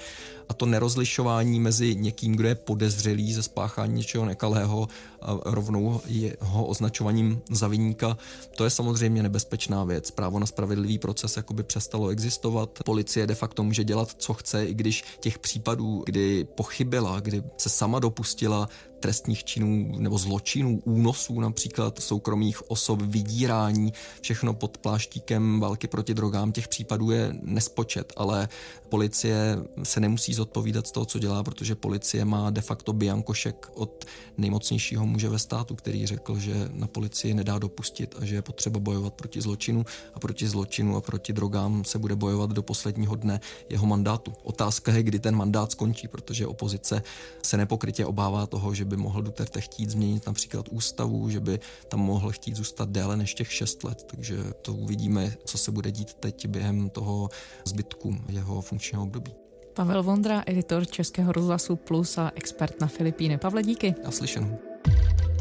A 0.50 0.54
to 0.54 0.66
nerozlišování 0.66 1.60
mezi 1.60 1.96
někým, 1.96 2.36
kdo 2.36 2.48
je 2.48 2.56
podezřelý 2.56 3.34
ze 3.34 3.44
spáchání 3.44 3.94
něčeho 3.94 4.26
nekalého 4.26 4.88
a 5.22 5.40
rovnou 5.46 6.02
jeho 6.06 6.66
označovaním 6.66 7.42
za 7.52 7.68
viníka, 7.68 8.18
to 8.56 8.64
je 8.64 8.70
samozřejmě 8.70 9.24
nebezpečná 9.24 9.84
věc. 9.84 10.12
Právo 10.12 10.40
na 10.40 10.46
spravedlivý 10.46 10.98
proces 10.98 11.38
jakoby 11.38 11.64
přestalo 11.64 12.10
existovat. 12.10 12.80
Policie 12.86 13.28
de 13.28 13.36
facto 13.36 13.64
může 13.64 13.84
dělat, 13.84 14.16
co 14.18 14.34
chce, 14.34 14.66
i 14.66 14.74
když 14.74 15.04
těch 15.20 15.40
případů, 15.40 16.04
kdy 16.06 16.44
pochybila, 16.44 17.20
kdy 17.20 17.44
se 17.58 17.70
sama 17.70 18.00
dopustila 18.00 18.70
trestních 19.04 19.44
činů 19.44 19.92
nebo 19.98 20.18
zločinů, 20.18 20.82
únosů 20.86 21.40
například 21.40 22.00
soukromých 22.00 22.72
osob, 22.72 23.02
vydírání, 23.02 23.94
všechno 24.22 24.54
pod 24.54 24.78
pláštíkem 24.78 25.60
války 25.60 25.88
proti 25.88 26.14
drogám, 26.14 26.52
těch 26.52 26.68
případů 26.68 27.12
je 27.12 27.36
nespočet, 27.42 28.14
ale 28.18 28.48
policie 28.90 29.58
se 29.84 30.00
nemusí 30.00 30.34
zodpovídat 30.34 30.88
z 30.88 30.92
toho, 30.92 31.06
co 31.06 31.20
dělá, 31.20 31.44
protože 31.44 31.76
policie 31.76 32.26
má 32.26 32.50
de 32.50 32.62
facto 32.62 32.94
biankošek 32.94 33.72
od 33.74 34.06
nejmocnějšího 34.38 35.06
muže 35.06 35.30
ve 35.30 35.40
státu, 35.40 35.76
který 35.76 36.06
řekl, 36.08 36.40
že 36.40 36.70
na 36.72 36.88
policii 36.88 37.34
nedá 37.34 37.60
dopustit 37.60 38.16
a 38.22 38.26
že 38.26 38.36
je 38.36 38.42
potřeba 38.42 38.80
bojovat 38.80 39.14
proti 39.14 39.42
zločinu 39.42 39.86
a 40.14 40.20
proti 40.20 40.48
zločinu 40.48 40.96
a 40.96 41.02
proti 41.02 41.34
drogám 41.34 41.84
se 41.84 42.00
bude 42.00 42.16
bojovat 42.16 42.50
do 42.50 42.64
posledního 42.64 43.16
dne 43.16 43.40
jeho 43.70 43.86
mandátu. 43.86 44.34
Otázka 44.44 44.92
je, 44.92 45.04
kdy 45.04 45.20
ten 45.20 45.36
mandát 45.36 45.72
skončí, 45.72 46.08
protože 46.08 46.48
opozice 46.48 47.04
se 47.42 47.58
nepokrytě 47.58 48.06
obává 48.06 48.46
toho, 48.48 48.74
že 48.74 48.86
by 48.86 48.93
mohl 48.98 49.22
Duterte 49.22 49.62
chtít 49.62 49.90
změnit 49.90 50.28
například 50.28 50.70
ústavu, 50.70 51.30
že 51.30 51.40
by 51.40 51.60
tam 51.88 52.00
mohl 52.00 52.32
chtít 52.32 52.56
zůstat 52.56 52.90
déle 52.90 53.18
než 53.18 53.34
těch 53.34 53.54
šest 53.54 53.84
let, 53.84 54.04
takže 54.04 54.38
to 54.62 54.74
uvidíme, 54.74 55.34
co 55.46 55.58
se 55.58 55.72
bude 55.72 55.92
dít 55.92 56.14
teď 56.14 56.48
během 56.48 56.90
toho 56.90 57.30
zbytku 57.66 58.16
jeho 58.30 58.62
funkčního 58.62 59.04
období. 59.04 59.34
Pavel 59.74 60.04
Vondra, 60.04 60.44
editor 60.46 60.86
Českého 60.86 61.32
rozhlasu 61.32 61.76
Plus 61.76 62.18
a 62.18 62.32
expert 62.36 62.82
na 62.82 62.88
Filipíny. 62.88 63.38
Pavle, 63.38 63.64
díky. 63.64 63.96
Já 64.04 64.12
slyšenou. 64.12 64.73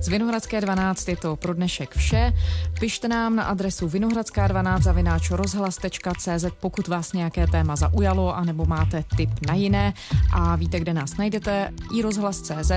Z 0.02 0.08
Vinohradské 0.08 0.60
12 0.60 1.08
je 1.08 1.16
to 1.16 1.36
pro 1.36 1.54
dnešek 1.54 1.94
vše. 1.94 2.32
Pište 2.80 3.08
nám 3.08 3.36
na 3.36 3.44
adresu 3.44 3.88
vinohradská12 3.88 4.82
zavináč 4.82 5.30
rozhlas.cz, 5.30 6.44
pokud 6.60 6.88
vás 6.88 7.12
nějaké 7.12 7.46
téma 7.46 7.76
zaujalo, 7.76 8.36
anebo 8.36 8.66
máte 8.66 9.04
tip 9.16 9.30
na 9.46 9.54
jiné. 9.54 9.94
A 10.32 10.56
víte, 10.56 10.80
kde 10.80 10.94
nás 10.94 11.16
najdete, 11.16 11.70
i 11.94 12.02
rozhlas.cz 12.02 12.72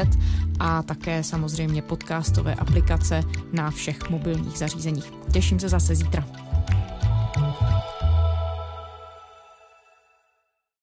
a 0.59 0.83
také 0.83 1.23
samozřejmě 1.23 1.81
podcastové 1.81 2.53
aplikace 2.53 3.23
na 3.53 3.71
všech 3.71 4.09
mobilních 4.09 4.57
zařízeních. 4.57 5.11
Těším 5.33 5.59
se 5.59 5.69
zase 5.69 5.95
zítra. 5.95 6.44